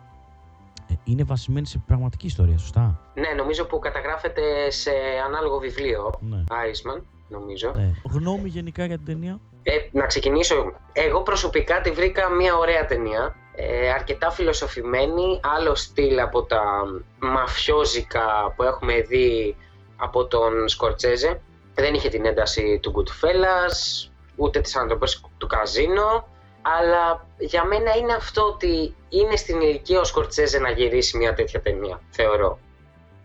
ε, 0.89 0.93
είναι 1.03 1.23
βασισμένη 1.23 1.65
σε 1.65 1.81
πραγματική 1.87 2.25
ιστορία, 2.25 2.57
σωστά; 2.57 2.99
Ναι, 3.13 3.29
νομίζω 3.37 3.65
που 3.65 3.79
καταγράφεται 3.79 4.69
σε 4.69 4.91
ανάλογο 5.25 5.57
βιβλίο. 5.59 6.13
Ναι. 6.19 6.43
Iceman, 6.49 7.01
νομίζω. 7.27 7.71
Ναι. 7.75 7.91
Γνώμη 8.11 8.49
γενικά 8.49 8.85
για 8.85 8.95
την 8.97 9.05
ταινία; 9.05 9.39
Ε, 9.63 9.71
να 9.91 10.05
ξεκινήσω. 10.05 10.73
Εγώ 10.93 11.21
προσωπικά 11.21 11.81
τη 11.81 11.91
βρήκα 11.91 12.29
μια 12.29 12.55
ωραία 12.55 12.85
ταινία. 12.85 13.35
Ε, 13.55 13.91
αρκετά 13.91 14.31
φιλοσοφημένη, 14.31 15.39
άλλο 15.55 15.75
στυλ 15.75 16.19
από 16.19 16.43
τα 16.43 16.63
μαφιόζικα 17.19 18.53
που 18.55 18.63
έχουμε 18.63 19.01
δει 19.01 19.55
από 19.97 20.25
τον 20.25 20.67
Σκορτσέζε. 20.67 21.41
Δεν 21.73 21.93
είχε 21.93 22.09
την 22.09 22.25
ένταση 22.25 22.79
του 22.81 22.93
Goodfellas, 22.95 24.09
ούτε 24.35 24.59
τις 24.59 24.75
ανθρωπές 24.75 25.23
του 25.37 25.47
Καζίνο, 25.47 26.27
αλλά 26.61 27.27
για 27.37 27.65
μένα 27.65 27.95
είναι 27.97 28.13
αυτό 28.13 28.43
ότι 28.43 28.95
είναι 29.09 29.35
στην 29.35 29.61
ηλικία 29.61 29.99
ο 29.99 30.03
Σκορτσέζε 30.03 30.59
να 30.59 30.69
γυρίσει 30.69 31.17
μια 31.17 31.33
τέτοια 31.33 31.61
ταινία, 31.61 32.01
θεωρώ. 32.09 32.59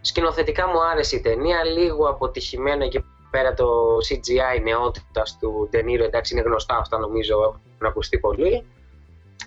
Σκηνοθετικά 0.01 0.69
μου 0.69 0.83
άρεσε 0.85 1.17
η 1.17 1.21
ταινία, 1.21 1.65
λίγο 1.65 2.09
αποτυχημένο 2.09 2.85
εκεί 2.85 3.05
πέρα 3.31 3.55
το 3.55 3.97
CGI 4.09 4.63
νεότητας 4.63 5.39
του 5.41 5.69
Ντενίρο, 5.71 6.05
εντάξει 6.05 6.35
είναι 6.35 6.43
γνωστά 6.43 6.77
αυτά 6.77 6.99
νομίζω 6.99 7.35
έχουν 7.75 7.87
ακουστεί 7.87 8.19
πολύ. 8.19 8.67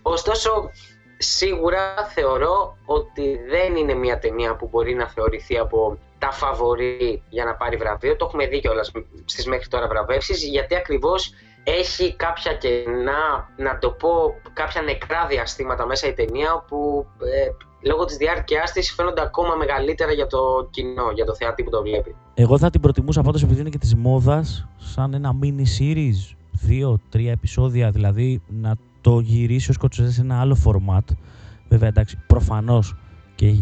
Ωστόσο, 0.01 0.69
σίγουρα 1.17 1.95
θεωρώ 2.15 2.77
ότι 2.85 3.39
δεν 3.49 3.75
είναι 3.75 3.93
μια 3.93 4.19
ταινία 4.19 4.55
που 4.55 4.67
μπορεί 4.71 4.93
να 4.93 5.07
θεωρηθεί 5.07 5.57
από 5.57 5.97
τα 6.17 6.31
φαβορή 6.31 7.23
για 7.29 7.45
να 7.45 7.55
πάρει 7.55 7.77
βραβείο. 7.77 8.15
Το 8.15 8.25
έχουμε 8.25 8.47
δει 8.47 8.59
κιόλας 8.59 8.91
στις 9.25 9.45
μέχρι 9.45 9.67
τώρα 9.67 9.87
βραβεύσεις, 9.87 10.43
γιατί 10.43 10.75
ακριβώς 10.75 11.33
έχει 11.63 12.15
κάποια 12.15 12.53
κενά, 12.53 13.49
να 13.57 13.77
το 13.77 13.89
πω, 13.89 14.33
κάποια 14.53 14.81
νεκρά 14.81 15.27
διαστήματα 15.27 15.85
μέσα 15.85 16.07
η 16.07 16.13
ταινία 16.13 16.53
όπου 16.53 17.05
ε, 17.19 17.49
λόγω 17.87 18.05
της 18.05 18.17
διάρκειάς 18.17 18.71
της 18.71 18.93
φαίνονται 18.93 19.21
ακόμα 19.21 19.55
μεγαλύτερα 19.55 20.11
για 20.11 20.27
το 20.27 20.67
κοινό, 20.71 21.11
για 21.13 21.25
το 21.25 21.35
θεατή 21.35 21.63
που 21.63 21.69
το 21.69 21.81
βλέπει. 21.81 22.15
Εγώ 22.33 22.57
θα 22.57 22.69
την 22.69 22.81
προτιμούσα 22.81 23.21
πάντως 23.21 23.43
επειδή 23.43 23.59
είναι 23.59 23.69
και 23.69 23.77
της 23.77 23.95
μόδας 23.95 24.67
σαν 24.77 25.13
ένα 25.13 25.35
mini 25.41 25.81
series, 25.81 26.35
δύο-τρία 26.51 27.31
επεισόδια, 27.31 27.89
δηλαδή 27.89 28.41
να 28.47 28.75
το 29.01 29.19
γυρίσει 29.19 29.69
ο 29.69 29.73
Σκοτσέζε 29.73 30.11
σε 30.11 30.21
ένα 30.21 30.39
άλλο 30.39 30.57
format. 30.65 31.15
Βέβαια, 31.69 31.87
εντάξει, 31.87 32.17
προφανώς 32.27 32.95
και 33.35 33.55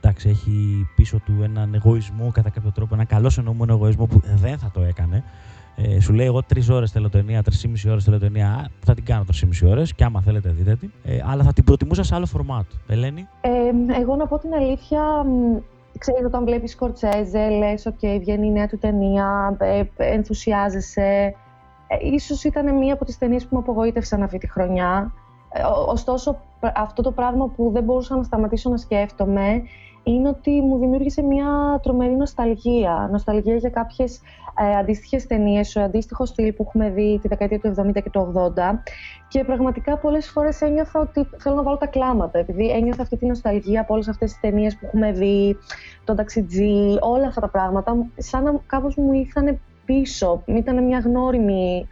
εντάξει, 0.00 0.28
έχει 0.28 0.86
πίσω 0.96 1.20
του 1.24 1.32
έναν 1.42 1.74
εγωισμό 1.74 2.30
κατά 2.32 2.50
κάποιο 2.50 2.72
τρόπο, 2.72 2.94
ένα 2.94 3.04
καλό 3.04 3.34
εννοούμενο 3.38 3.72
εγωισμό 3.72 4.06
που 4.06 4.20
δεν 4.34 4.58
θα 4.58 4.70
το 4.72 4.82
έκανε. 4.82 5.24
Ε, 5.76 6.00
σου 6.00 6.12
λέει: 6.12 6.26
Εγώ 6.26 6.42
τρεις 6.42 6.68
ώρες 6.68 6.90
θέλω 6.90 7.08
ταινία, 7.08 7.42
τρεις 7.42 7.62
ή 7.62 7.68
μισή 7.68 7.90
ώρες 7.90 8.04
θέλω 8.04 8.18
ταινία. 8.18 8.70
Θα 8.84 8.94
την 8.94 9.04
κάνω 9.04 9.24
τρεις 9.24 9.40
ή 9.40 9.46
μισή 9.46 9.66
ώρες 9.66 9.94
και 9.94 10.04
άμα 10.04 10.20
θέλετε, 10.20 10.48
δείτε 10.50 10.76
την. 10.76 10.90
Ε, 11.04 11.18
αλλά 11.24 11.42
θα 11.42 11.52
την 11.52 11.64
προτιμούσα 11.64 12.02
σε 12.02 12.14
άλλο 12.14 12.26
φορμάτ. 12.26 12.66
Ελένη. 12.88 13.28
Ε, 13.40 13.50
εγώ 14.00 14.16
να 14.16 14.26
πω 14.26 14.38
την 14.38 14.54
αλήθεια, 14.54 15.00
ξέρεις 15.98 16.24
όταν 16.26 16.44
βλέπεις 16.44 16.70
Σκορτσέζε, 16.70 17.48
λες: 17.48 17.88
OK, 17.88 18.18
βγαίνει 18.20 18.46
η 18.46 18.50
νέα 18.50 18.66
του 18.66 18.78
ταινία, 18.78 19.56
ε, 19.58 19.82
ενθουσιάζεσαι. 19.96 21.34
Ε, 21.88 21.96
ίσως 22.00 22.44
ήταν 22.44 22.76
μία 22.76 22.94
από 22.94 23.04
τις 23.04 23.18
ταινίες 23.18 23.46
που 23.46 23.54
με 23.54 23.60
απογοήτευσαν 23.60 24.22
αυτή 24.22 24.38
τη 24.38 24.50
χρονιά. 24.50 25.12
Ε, 25.52 25.62
ωστόσο, 25.86 26.40
αυτό 26.74 27.02
το 27.02 27.12
πράγμα 27.12 27.48
που 27.48 27.70
δεν 27.72 27.84
μπορούσα 27.84 28.16
να 28.16 28.22
σταματήσω 28.22 28.70
να 28.70 28.76
σκέφτομαι 28.76 29.62
είναι 30.02 30.28
ότι 30.28 30.60
μου 30.60 30.78
δημιούργησε 30.78 31.22
μια 31.22 31.80
τρομερή 31.82 32.16
νοσταλγία. 32.16 33.08
Νοσταλγία 33.12 33.56
για 33.56 33.70
κάποιες 33.70 34.20
ε, 34.60 34.76
αντίστοιχες 34.76 35.26
ταινίες, 35.26 35.76
ο 35.76 35.80
αντίστοιχο 35.80 36.26
στυλ 36.26 36.52
που 36.52 36.64
έχουμε 36.68 36.90
δει 36.90 37.18
τη 37.22 37.28
δεκαετία 37.28 37.58
του 37.58 37.74
70 37.76 37.92
και 37.92 38.10
του 38.10 38.52
80 38.56 38.60
και 39.28 39.44
πραγματικά 39.44 39.98
πολλές 39.98 40.30
φορές 40.30 40.60
ένιωθα 40.60 41.00
ότι 41.00 41.28
θέλω 41.38 41.54
να 41.54 41.62
βάλω 41.62 41.76
τα 41.76 41.86
κλάματα 41.86 42.38
επειδή 42.38 42.70
ένιωθα 42.70 43.02
αυτή 43.02 43.16
τη 43.16 43.26
νοσταλγία 43.26 43.80
από 43.80 43.94
όλες 43.94 44.08
αυτές 44.08 44.30
τις 44.30 44.40
ταινίες 44.40 44.76
που 44.76 44.86
έχουμε 44.86 45.12
δει, 45.12 45.56
τον 46.04 46.16
ταξιτζή, 46.16 46.96
όλα 47.00 47.26
αυτά 47.26 47.40
τα 47.40 47.48
πράγματα, 47.48 48.06
σαν 48.16 48.42
να 48.42 48.60
κάπως 48.66 48.96
μου 48.96 49.12
ήρθαν 49.12 49.60
πίσω. 49.88 50.42
Ήταν 50.46 50.84
μια 50.84 50.98
γνώριμη, 50.98 51.88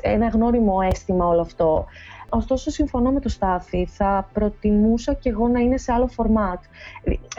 ένα 0.00 0.28
γνώριμο 0.28 0.78
αίσθημα 0.90 1.26
όλο 1.26 1.40
αυτό. 1.40 1.84
Ωστόσο, 2.28 2.70
συμφωνώ 2.70 3.10
με 3.10 3.20
το 3.20 3.28
Στάθη. 3.28 3.86
Θα 3.86 4.28
προτιμούσα 4.32 5.14
κι 5.14 5.28
εγώ 5.28 5.48
να 5.48 5.60
είναι 5.60 5.76
σε 5.76 5.92
άλλο 5.92 6.06
φορμάτ. 6.06 6.62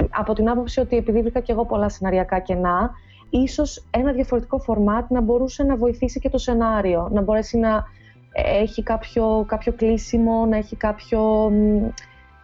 Από 0.10 0.34
την 0.34 0.50
άποψη 0.50 0.80
ότι 0.80 0.98
επειδή 0.98 1.22
βρήκα 1.22 1.40
κι 1.40 1.52
εγώ 1.52 1.66
πολλά 1.66 1.90
σεναριακά 1.90 2.40
κενά, 2.40 2.92
ίσως 3.30 3.86
ένα 3.90 4.12
διαφορετικό 4.12 4.60
φορμάτ 4.60 5.10
να 5.10 5.22
μπορούσε 5.22 5.64
να 5.64 5.76
βοηθήσει 5.76 6.20
και 6.20 6.30
το 6.30 6.38
σενάριο. 6.38 7.10
Να 7.12 7.22
μπορέσει 7.22 7.58
να 7.58 7.84
έχει 8.32 8.84
κάποιο, 8.84 9.46
κάποιο 9.48 9.74
κλείσιμο, 9.74 10.46
να 10.46 10.58
έχει 10.58 10.76
κάποιο, 10.76 11.52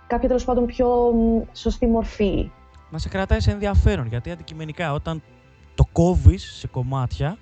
κάποια 0.07 0.27
τέλος 0.27 0.45
πάντων 0.45 0.65
πιο 0.65 1.13
σωστή 1.53 1.87
μορφή. 1.87 2.51
Να 2.89 2.97
σε 2.97 3.09
κρατάει 3.09 3.39
σε 3.39 3.51
ενδιαφέρον, 3.51 4.07
γιατί 4.07 4.31
αντικειμενικά 4.31 4.93
όταν 4.93 5.21
το 5.75 5.85
κόβεις 5.91 6.43
σε 6.43 6.67
κομμάτια, 6.67 7.37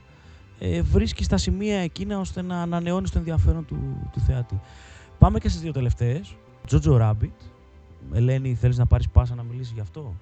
ε, 0.59 0.81
βρίσκεις 0.81 1.27
τα 1.27 1.37
σημεία 1.37 1.79
εκείνα 1.79 2.19
ώστε 2.19 2.41
να 2.41 2.61
ανανεώνεις 2.61 3.11
το 3.11 3.17
ενδιαφέρον 3.17 3.65
του, 3.65 3.77
του 4.11 4.19
θεατή. 4.19 4.59
Πάμε 5.19 5.39
και 5.39 5.49
στις 5.49 5.61
δύο 5.61 5.71
τελευταίες. 5.71 6.35
Τζότζο 6.65 6.97
Rabbit. 7.01 7.49
Ελένη, 8.13 8.55
θέλεις 8.55 8.77
να 8.77 8.85
πάρεις 8.85 9.09
πάσα 9.09 9.35
να 9.35 9.43
μιλήσεις 9.43 9.71
γι' 9.73 9.79
αυτό; 9.79 10.13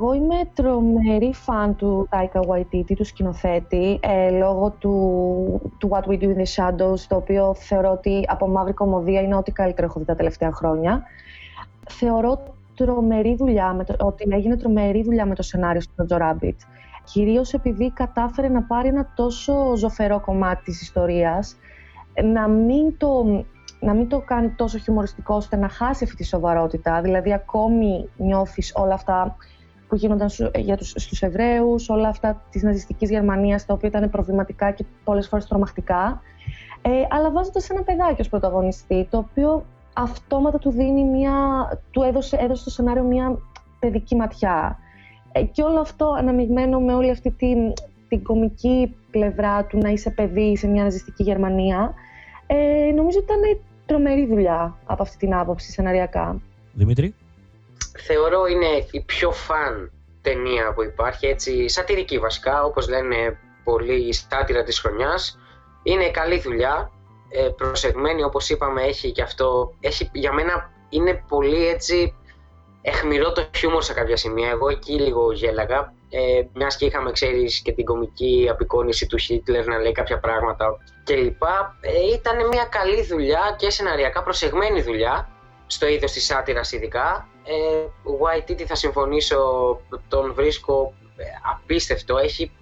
Εγώ 0.00 0.14
είμαι 0.14 0.34
τρομερή 0.54 1.32
φαν 1.34 1.76
του 1.76 2.08
Taika 2.10 2.40
Waititi, 2.40 2.94
του 2.96 3.04
σκηνοθέτη, 3.04 3.98
ε, 4.02 4.30
λόγω 4.30 4.70
του, 4.70 5.74
του 5.78 5.88
What 5.92 6.02
We 6.08 6.18
Do 6.22 6.24
in 6.24 6.36
the 6.36 6.46
Shadows, 6.54 6.98
το 7.08 7.16
οποίο 7.16 7.54
θεωρώ 7.54 7.90
ότι 7.90 8.24
από 8.26 8.48
μαύρη 8.48 8.72
κομμωδία 8.72 9.20
είναι 9.20 9.36
ό,τι 9.36 9.52
καλύτερο 9.52 9.86
έχω 9.86 9.98
δει 9.98 10.04
τα 10.04 10.14
τελευταία 10.14 10.52
χρόνια. 10.52 11.02
Θεωρώ 11.88 12.42
τρομερή 12.74 13.36
δουλειά, 13.36 13.72
με 13.72 13.84
το, 13.84 13.94
ότι 13.98 14.24
έγινε 14.30 14.56
τρομερή 14.56 15.02
δουλειά 15.02 15.26
με 15.26 15.34
το 15.34 15.42
σενάριο 15.42 15.80
στο 15.80 16.06
Jojo 16.08 16.16
Rabbit. 16.20 16.56
Κυρίως 17.12 17.52
επειδή 17.52 17.92
κατάφερε 17.92 18.48
να 18.48 18.62
πάρει 18.62 18.88
ένα 18.88 19.12
τόσο 19.14 19.76
ζωφερό 19.76 20.20
κομμάτι 20.20 20.62
της 20.64 20.82
ιστορίας, 20.82 21.56
να 22.24 22.48
μην 22.48 22.96
το, 22.96 23.24
να 23.80 23.94
μην 23.94 24.08
το 24.08 24.20
κάνει 24.20 24.48
τόσο 24.48 24.78
χιουμοριστικό 24.78 25.34
ώστε 25.34 25.56
να 25.56 25.68
χάσει 25.68 26.04
αυτή 26.04 26.16
τη 26.16 26.24
σοβαρότητα. 26.24 27.00
Δηλαδή 27.00 27.32
ακόμη 27.32 28.08
νιώθεις 28.16 28.72
όλα 28.74 28.94
αυτά 28.94 29.36
που 29.88 29.96
γίνονταν 29.96 30.28
για 30.54 30.76
τους, 30.76 30.92
στους 30.96 31.22
Εβραίους, 31.22 31.88
όλα 31.88 32.08
αυτά 32.08 32.42
της 32.50 32.62
ναζιστικής 32.62 33.10
Γερμανίας, 33.10 33.66
τα 33.66 33.74
οποία 33.74 33.88
ήταν 33.88 34.10
προβληματικά 34.10 34.70
και 34.70 34.84
πολλές 35.04 35.28
φορές 35.28 35.46
τρομακτικά. 35.46 36.20
Ε, 36.82 36.90
αλλά 37.10 37.30
βάζοντας 37.30 37.70
ένα 37.70 37.82
παιδάκι 37.82 38.20
ως 38.20 38.28
πρωταγωνιστή, 38.28 39.06
το 39.10 39.18
οποίο 39.18 39.64
αυτόματα 39.92 40.58
του 40.58 40.70
δίνει 40.70 41.04
μια, 41.04 41.32
του 41.90 42.02
έδωσε, 42.02 42.36
έδωσε 42.36 42.60
στο 42.60 42.70
σενάριο 42.70 43.02
μια 43.02 43.38
παιδική 43.78 44.16
ματιά. 44.16 44.78
Ε, 45.36 45.42
και 45.42 45.62
όλο 45.62 45.80
αυτό 45.80 46.14
αναμειγμένο 46.18 46.80
με 46.80 46.94
όλη 46.94 47.10
αυτή 47.10 47.30
την, 47.30 47.72
την 48.08 48.22
κομική 48.22 48.96
πλευρά 49.10 49.64
του 49.64 49.78
να 49.78 49.88
είσαι 49.88 50.10
παιδί 50.10 50.56
σε 50.56 50.66
μια 50.66 50.82
ναζιστική 50.82 51.22
Γερμανία, 51.22 51.94
ε, 52.46 52.92
νομίζω 52.94 53.18
ότι 53.18 53.32
ήταν 53.32 53.60
τρομερή 53.86 54.26
δουλειά 54.26 54.78
από 54.84 55.02
αυτή 55.02 55.16
την 55.16 55.34
άποψη 55.34 55.70
σεναριακά. 55.70 56.40
Δημήτρη; 56.72 57.14
Θεωρώ 57.98 58.46
είναι 58.46 58.86
η 58.90 59.00
πιο 59.00 59.30
φαν 59.30 59.92
ταινία 60.22 60.72
που 60.74 60.82
υπάρχει, 60.82 61.26
έτσι 61.26 61.68
σατυρική 61.68 62.18
βασικά, 62.18 62.64
όπως 62.64 62.88
λένε 62.88 63.38
πολλοί 63.64 64.08
η 64.08 64.12
στάτηρα 64.12 64.62
της 64.62 64.80
χρονιάς. 64.80 65.38
Είναι 65.82 66.10
καλή 66.10 66.40
δουλειά, 66.40 66.90
ε, 67.28 67.48
προσεγμένη 67.56 68.22
όπως 68.22 68.48
είπαμε 68.50 68.82
έχει 68.82 69.12
και 69.12 69.22
αυτό, 69.22 69.74
έχει, 69.80 70.10
για 70.12 70.32
μένα 70.32 70.70
είναι 70.88 71.24
πολύ 71.28 71.66
έτσι 71.66 72.14
εχμηρό 72.88 73.32
το 73.32 73.48
χιούμορ 73.56 73.82
σε 73.82 73.92
κάποια 73.92 74.16
σημεία. 74.16 74.48
Εγώ 74.48 74.68
εκεί 74.68 74.92
λίγο 74.92 75.32
γέλαγα. 75.32 75.92
Ε, 76.10 76.42
Μιας 76.54 76.76
και 76.76 76.84
είχαμε, 76.84 77.12
ξέρεις, 77.12 77.60
και 77.60 77.72
την 77.72 77.84
κομική 77.84 78.48
απεικόνηση 78.50 79.06
του 79.06 79.16
Χίτλερ 79.16 79.66
να 79.66 79.78
λέει 79.78 79.92
κάποια 79.92 80.18
πράγματα 80.18 80.76
κλπ. 81.04 81.42
Ε, 81.80 82.14
ήταν 82.14 82.48
μια 82.48 82.64
καλή 82.64 83.02
δουλειά 83.02 83.54
και 83.58 83.70
σεναριακά 83.70 84.22
προσεγμένη 84.22 84.82
δουλειά 84.82 85.28
στο 85.66 85.86
είδος 85.86 86.12
της 86.12 86.24
σάτυρας 86.24 86.72
ειδικά. 86.72 87.28
Ε, 87.44 87.54
White 88.20 88.62
θα 88.66 88.74
συμφωνήσω, 88.74 89.40
τον 90.08 90.34
βρίσκω 90.34 90.94
ε, 91.16 91.24
απίστευτο. 91.52 92.16
Έχει 92.16 92.52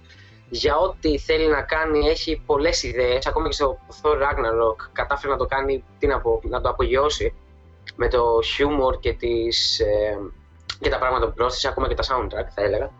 για 0.49 0.77
ό,τι 0.77 1.17
θέλει 1.17 1.47
να 1.47 1.61
κάνει, 1.61 2.07
έχει 2.07 2.41
πολλές 2.45 2.83
ιδέες. 2.83 3.27
Ακόμα 3.27 3.47
και 3.47 3.53
στο 3.53 3.77
Thor 4.01 4.15
Ragnarok 4.15 4.89
κατάφερε 4.93 5.31
να 5.33 5.37
το 5.37 5.45
κάνει, 5.45 5.83
τι 5.99 6.07
να, 6.07 6.21
πω, 6.21 6.39
να 6.43 6.61
το 6.61 6.69
απογειώσει 6.69 7.33
με 7.95 8.07
το 8.07 8.39
χιούμορ 8.43 8.99
και, 8.99 9.13
τις, 9.13 9.79
ε, 9.79 10.17
και 10.79 10.89
τα 10.89 10.97
πράγματα 10.97 11.27
που 11.27 11.33
πρόσθεσε, 11.33 11.67
ακόμα 11.67 11.87
και 11.87 11.93
τα 11.93 12.03
soundtrack 12.03 12.47
θα 12.55 12.61
έλεγα. 12.61 12.91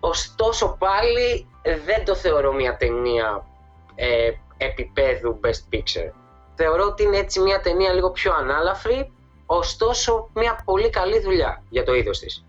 Ωστόσο 0.00 0.76
πάλι 0.78 1.46
δεν 1.62 2.04
το 2.04 2.14
θεωρώ 2.14 2.52
μια 2.52 2.76
ταινία 2.76 3.46
ε, 3.94 4.30
επίπεδου 4.56 5.40
Best 5.44 5.74
Picture. 5.74 6.12
Θεωρώ 6.54 6.84
ότι 6.84 7.02
είναι 7.02 7.16
έτσι 7.16 7.40
μια 7.40 7.60
ταινία 7.60 7.92
λίγο 7.92 8.10
πιο 8.10 8.32
ανάλαφρη, 8.34 9.12
ωστόσο 9.46 10.28
μια 10.34 10.62
πολύ 10.64 10.90
καλή 10.90 11.20
δουλειά 11.20 11.62
για 11.68 11.84
το 11.84 11.94
είδος 11.94 12.18
της. 12.18 12.44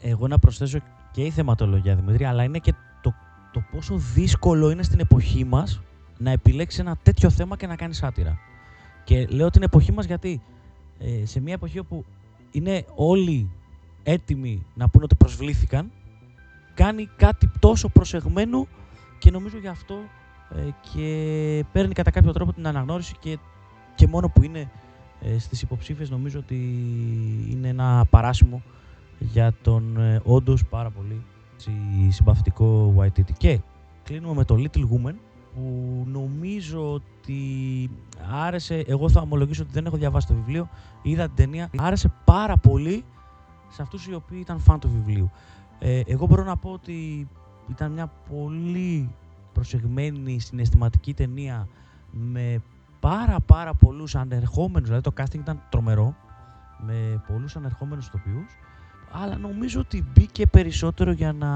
Εγώ 0.00 0.26
να 0.26 0.38
προσθέσω 0.38 0.78
και 1.12 1.22
η 1.22 1.30
θεματολογία 1.30 1.94
Δημήτρη, 1.94 2.24
αλλά 2.24 2.42
είναι 2.42 2.58
και 2.58 2.74
το, 3.02 3.14
το 3.52 3.62
πόσο 3.72 3.94
δύσκολο 3.96 4.70
είναι 4.70 4.82
στην 4.82 5.00
εποχή 5.00 5.44
μας 5.44 5.80
να 6.18 6.30
επιλέξεις 6.30 6.80
ένα 6.80 6.96
τέτοιο 7.02 7.30
θέμα 7.30 7.56
και 7.56 7.66
να 7.66 7.76
κάνεις 7.76 7.96
σάτυρα. 7.96 8.38
Και 9.04 9.26
λέω 9.26 9.50
την 9.50 9.62
εποχή 9.62 9.92
μας 9.92 10.04
γιατί 10.04 10.42
ε, 11.04 11.26
σε 11.26 11.40
μια 11.40 11.54
εποχή 11.54 11.78
όπου 11.78 12.04
είναι 12.50 12.84
όλοι 12.94 13.50
έτοιμοι 14.02 14.66
να 14.74 14.88
πούνε 14.88 15.04
ότι 15.04 15.14
προσβλήθηκαν, 15.14 15.90
κάνει 16.74 17.08
κάτι 17.16 17.50
τόσο 17.58 17.88
προσεγμένο 17.88 18.66
και 19.18 19.30
νομίζω 19.30 19.58
γι' 19.58 19.68
αυτό 19.68 19.94
ε, 20.56 20.68
και 20.92 21.64
παίρνει 21.72 21.94
κατά 21.94 22.10
κάποιο 22.10 22.32
τρόπο 22.32 22.52
την 22.52 22.66
αναγνώριση 22.66 23.14
και, 23.20 23.38
και 23.94 24.06
μόνο 24.06 24.28
που 24.28 24.42
είναι 24.42 24.70
ε, 25.20 25.38
στις 25.38 25.62
υποψήφιες 25.62 26.10
νομίζω 26.10 26.38
ότι 26.38 26.56
είναι 27.50 27.68
ένα 27.68 28.06
παράσημο 28.10 28.62
για 29.18 29.54
τον 29.62 29.96
ε, 29.96 30.20
όντως 30.24 30.64
πάρα 30.64 30.90
πολύ 30.90 31.22
συμπαθητικό 32.08 32.94
White 32.98 33.32
Και 33.38 33.60
κλείνουμε 34.04 34.34
με 34.34 34.44
το 34.44 34.54
Little 34.58 34.82
Woman 34.82 35.14
που 35.54 36.04
νομίζω 36.06 36.92
ότι 36.92 37.90
άρεσε, 38.32 38.84
εγώ 38.86 39.08
θα 39.08 39.20
ομολογήσω 39.20 39.62
ότι 39.62 39.72
δεν 39.72 39.86
έχω 39.86 39.96
διαβάσει 39.96 40.26
το 40.26 40.34
βιβλίο, 40.34 40.68
είδα 41.02 41.26
την 41.26 41.34
ταινία, 41.34 41.70
άρεσε 41.76 42.12
πάρα 42.24 42.56
πολύ 42.56 43.04
σε 43.68 43.82
αυτούς 43.82 44.06
οι 44.06 44.14
οποίοι 44.14 44.38
ήταν 44.40 44.58
φαν 44.58 44.80
του 44.80 44.90
βιβλίου. 44.90 45.30
Ε, 45.78 46.00
εγώ 46.06 46.26
μπορώ 46.26 46.44
να 46.44 46.56
πω 46.56 46.70
ότι 46.70 47.28
ήταν 47.70 47.92
μια 47.92 48.12
πολύ 48.30 49.10
προσεγμένη 49.52 50.40
συναισθηματική 50.40 51.14
ταινία 51.14 51.68
με 52.10 52.62
πάρα 53.00 53.40
πάρα 53.40 53.74
πολλούς 53.74 54.14
ανερχόμενους, 54.14 54.88
δηλαδή 54.88 55.10
το 55.10 55.22
casting 55.22 55.38
ήταν 55.38 55.62
τρομερό, 55.68 56.14
με 56.86 57.22
πολλούς 57.28 57.56
ανερχόμενους 57.56 58.06
ηθοποιούς, 58.06 58.58
αλλά 59.12 59.36
νομίζω 59.36 59.80
ότι 59.80 60.04
μπήκε 60.12 60.46
περισσότερο 60.46 61.12
για 61.12 61.32
να, 61.32 61.48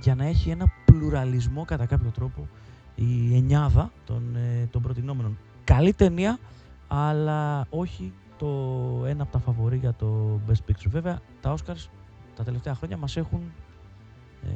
για 0.00 0.14
να 0.14 0.26
έχει 0.26 0.50
ένα 0.50 0.66
πλουραλισμό 0.84 1.64
κατά 1.64 1.86
κάποιο 1.86 2.10
τρόπο 2.10 2.48
η 3.00 3.36
εννιάδα 3.36 3.92
των, 4.06 4.36
ε, 4.36 4.66
των 4.70 4.82
προτινόμενων. 4.82 5.38
Καλή 5.64 5.92
ταινία, 5.92 6.38
αλλά 6.88 7.66
όχι 7.70 8.12
το 8.38 8.46
ένα 9.06 9.22
από 9.22 9.32
τα 9.32 9.38
φαβορή 9.38 9.76
για 9.76 9.94
το 9.94 10.40
Best 10.48 10.70
Picture. 10.70 10.88
Βέβαια, 10.88 11.20
τα 11.40 11.54
Oscars 11.54 11.88
τα 12.36 12.44
τελευταία 12.44 12.74
χρόνια 12.74 12.96
μας 12.96 13.16
έχουν 13.16 13.40
ε, 14.42 14.48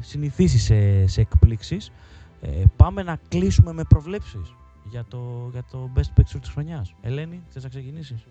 συνηθίσει 0.00 0.58
σε, 0.58 1.06
σε 1.06 1.20
εκπλήξεις. 1.20 1.90
Ε, 2.40 2.62
πάμε 2.76 3.02
να 3.02 3.18
κλείσουμε 3.28 3.72
με 3.72 3.82
προβλέψεις 3.88 4.54
για 4.90 5.04
το, 5.08 5.48
για 5.52 5.64
το 5.70 5.90
Best 5.96 6.20
Picture 6.20 6.40
της 6.40 6.50
χρονιάς. 6.50 6.94
Ελένη, 7.02 7.42
θες 7.48 7.62
να 7.62 7.68
ξεκινήσεις; 7.68 8.26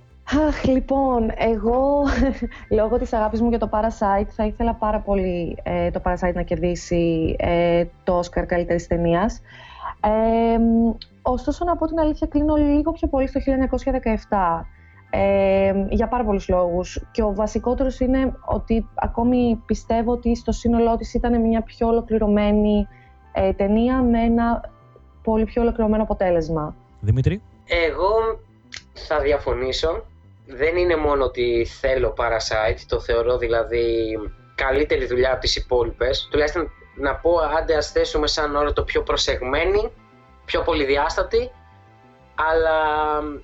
Αχ, 0.48 0.64
λοιπόν, 0.64 1.32
εγώ 1.38 2.04
λόγω 2.80 2.98
της 2.98 3.14
αγάπης 3.14 3.42
μου 3.42 3.50
για 3.50 3.60
το 3.60 3.70
Parasite 3.72 4.28
θα 4.30 4.46
ήθελα 4.46 4.74
πάρα 4.74 5.00
πολύ 5.00 5.58
ε, 5.64 5.92
το 5.92 6.02
Parasite 6.04 6.34
να 6.34 6.42
κερδίσει 6.42 7.36
ε, 7.40 7.86
το 8.04 8.20
Oscar 8.20 8.46
καλύτερης 8.46 8.88
ταινίας. 8.88 9.42
Ε, 10.02 10.58
ωστόσο, 11.22 11.66
να 11.66 11.76
πω 11.76 11.86
την 11.86 12.00
αλήθεια, 12.00 12.28
κλείνω 12.28 12.56
λίγο 12.56 12.92
πιο 12.92 13.08
πολύ 13.08 13.28
στο 13.28 13.40
1917. 14.30 14.66
Ε, 15.10 15.86
για 15.90 16.08
πάρα 16.08 16.24
πολλούς 16.24 16.50
λόγους. 16.50 17.08
Και 17.12 17.24
ο 17.24 17.34
βασικότερος 17.34 18.00
είναι 18.00 18.34
ότι 18.46 18.88
ακόμη 18.96 19.62
πιστεύω 19.66 20.12
ότι 20.12 20.36
στο 20.36 20.52
σύνολό 20.52 20.96
της 20.96 21.14
ήταν 21.14 21.42
μια 21.42 21.62
πιο 21.62 21.88
ολοκληρωμένη 21.88 22.88
ε, 23.32 23.54
ταινία 23.54 24.02
με 24.02 24.20
ένα 24.20 24.74
πολύ 25.26 25.46
πιο 25.46 25.62
ολοκληρωμένο 25.62 26.04
αποτέλεσμα. 26.04 26.76
Δημήτρη; 27.00 27.42
Εγώ 27.66 28.40
θα 28.94 29.20
διαφωνήσω 29.20 30.04
δεν 30.48 30.78
είναι 30.78 30.96
μόνο 30.96 31.24
ότι 31.24 31.68
θέλω 31.80 32.14
Parasite, 32.18 32.80
το 32.88 33.00
θεωρώ 33.00 33.38
δηλαδή 33.38 34.18
καλύτερη 34.56 35.06
δουλειά 35.06 35.32
από 35.32 35.40
τις 35.40 35.56
υπόλοιπες. 35.56 36.28
Τουλάχιστον 36.32 36.72
να 36.96 37.16
πω 37.16 37.32
άντε 37.58 37.76
ας 37.76 37.92
θέσουμε 37.92 38.28
σαν 38.28 38.56
όρο 38.56 38.74
το 38.74 38.84
πιο 38.84 39.04
προσεγμένη, 39.04 39.92
πιο 40.46 40.62
πολυδιάστατη, 40.62 41.52
αλλά 42.36 42.80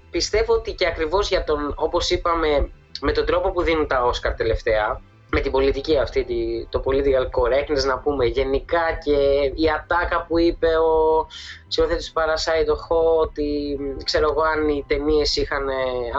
πιστεύω 0.10 0.54
ότι 0.54 0.74
και 0.74 0.88
ακριβώς 0.88 1.30
για 1.30 1.44
τον, 1.44 1.74
όπως 1.76 2.10
είπαμε, 2.10 2.70
με 3.02 3.12
τον 3.12 3.26
τρόπο 3.26 3.52
που 3.52 3.62
δίνουν 3.62 3.88
τα 3.88 4.04
Όσκαρ 4.04 4.36
τελευταία, 4.36 5.02
με 5.34 5.40
την 5.40 5.52
πολιτική 5.52 5.98
αυτή, 5.98 6.26
το 6.70 6.84
political 6.86 7.26
correctness 7.38 7.86
να 7.86 8.00
πούμε 8.00 8.26
γενικά 8.26 8.80
και 9.04 9.18
η 9.56 9.70
ατάκα 9.78 10.26
που 10.26 10.40
είπε 10.40 10.68
ο 10.68 11.28
σκηνοθέτης 11.68 12.06
του 12.12 12.14
Parasite, 12.20 12.66
το 12.66 12.76
Χω, 12.76 13.18
ότι 13.20 13.78
ξέρω 14.04 14.30
εγώ 14.30 14.42
αν 14.42 14.70
οι 14.70 14.84
ταινίες 14.88 15.36
είχαν, 15.36 15.70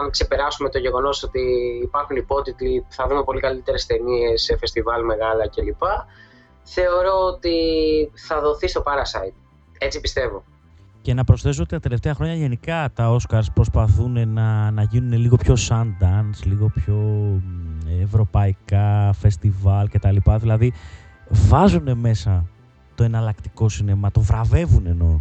αν 0.01 0.09
ξεπεράσουμε 0.09 0.69
το 0.69 0.79
γεγονός 0.79 1.23
ότι 1.23 1.41
υπάρχουν 1.83 2.15
υπότιτλοι, 2.15 2.85
θα 2.89 3.07
δούμε 3.07 3.23
πολύ 3.23 3.39
καλύτερες 3.39 3.85
ταινίες 3.85 4.41
σε 4.41 4.57
φεστιβάλ 4.57 5.03
μεγάλα 5.03 5.47
κλπ. 5.47 5.83
Θεωρώ 6.63 7.25
ότι 7.33 7.57
θα 8.13 8.41
δοθεί 8.41 8.67
στο 8.67 8.83
Parasite. 8.85 9.35
Έτσι 9.77 9.99
πιστεύω. 9.99 10.43
Και 11.01 11.13
να 11.13 11.23
προσθέσω 11.23 11.61
ότι 11.61 11.71
τα 11.71 11.79
τελευταία 11.79 12.13
χρόνια 12.13 12.35
γενικά 12.35 12.91
τα 12.93 13.17
Oscars 13.17 13.45
προσπαθούν 13.53 14.29
να, 14.29 14.71
να 14.71 14.83
γίνουν 14.83 15.19
λίγο 15.19 15.35
πιο 15.35 15.55
Sundance, 15.69 16.43
λίγο 16.43 16.71
πιο 16.75 16.95
ευρωπαϊκά, 18.01 19.13
φεστιβάλ 19.13 19.89
κτλ. 19.89 20.17
Δηλαδή 20.39 20.73
βάζουν 21.29 21.97
μέσα 21.97 22.45
το 22.95 23.03
εναλλακτικό 23.03 23.69
σινεμά, 23.69 24.11
το 24.11 24.21
βραβεύουν 24.21 24.85
εννοώ. 24.85 25.19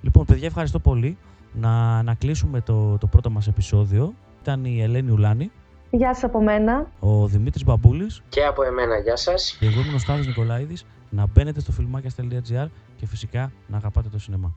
Λοιπόν, 0.00 0.24
παιδιά, 0.24 0.46
ευχαριστώ 0.46 0.78
πολύ. 0.78 1.16
Να, 1.54 2.02
να 2.02 2.14
κλείσουμε 2.14 2.60
το, 2.60 2.98
το 2.98 3.06
πρώτο 3.06 3.30
μας 3.30 3.46
επεισόδιο. 3.46 4.14
Ήταν 4.40 4.64
η 4.64 4.82
Ελένη 4.82 5.10
Ουλάνη. 5.10 5.50
Γεια 5.90 6.14
σας 6.14 6.24
από 6.24 6.42
μένα. 6.42 6.86
Ο 7.00 7.26
Δημήτρης 7.26 7.64
Μπαμπούλης 7.64 8.22
Και 8.28 8.40
από 8.44 8.62
εμένα, 8.62 8.98
γεια 8.98 9.16
σας. 9.16 9.56
και 9.60 9.66
εγώ 9.66 9.80
ήμουν 9.80 9.94
ο 9.94 9.98
Στάδης 9.98 10.26
Νικολαίδης. 10.26 10.84
Να 11.10 11.26
μπαίνετε 11.26 11.60
στο 11.60 11.72
φιλμάκια.gr 11.72 12.66
και 12.96 13.06
φυσικά 13.06 13.52
να 13.66 13.76
αγαπάτε 13.76 14.08
το 14.08 14.18
σινεμά. 14.18 14.54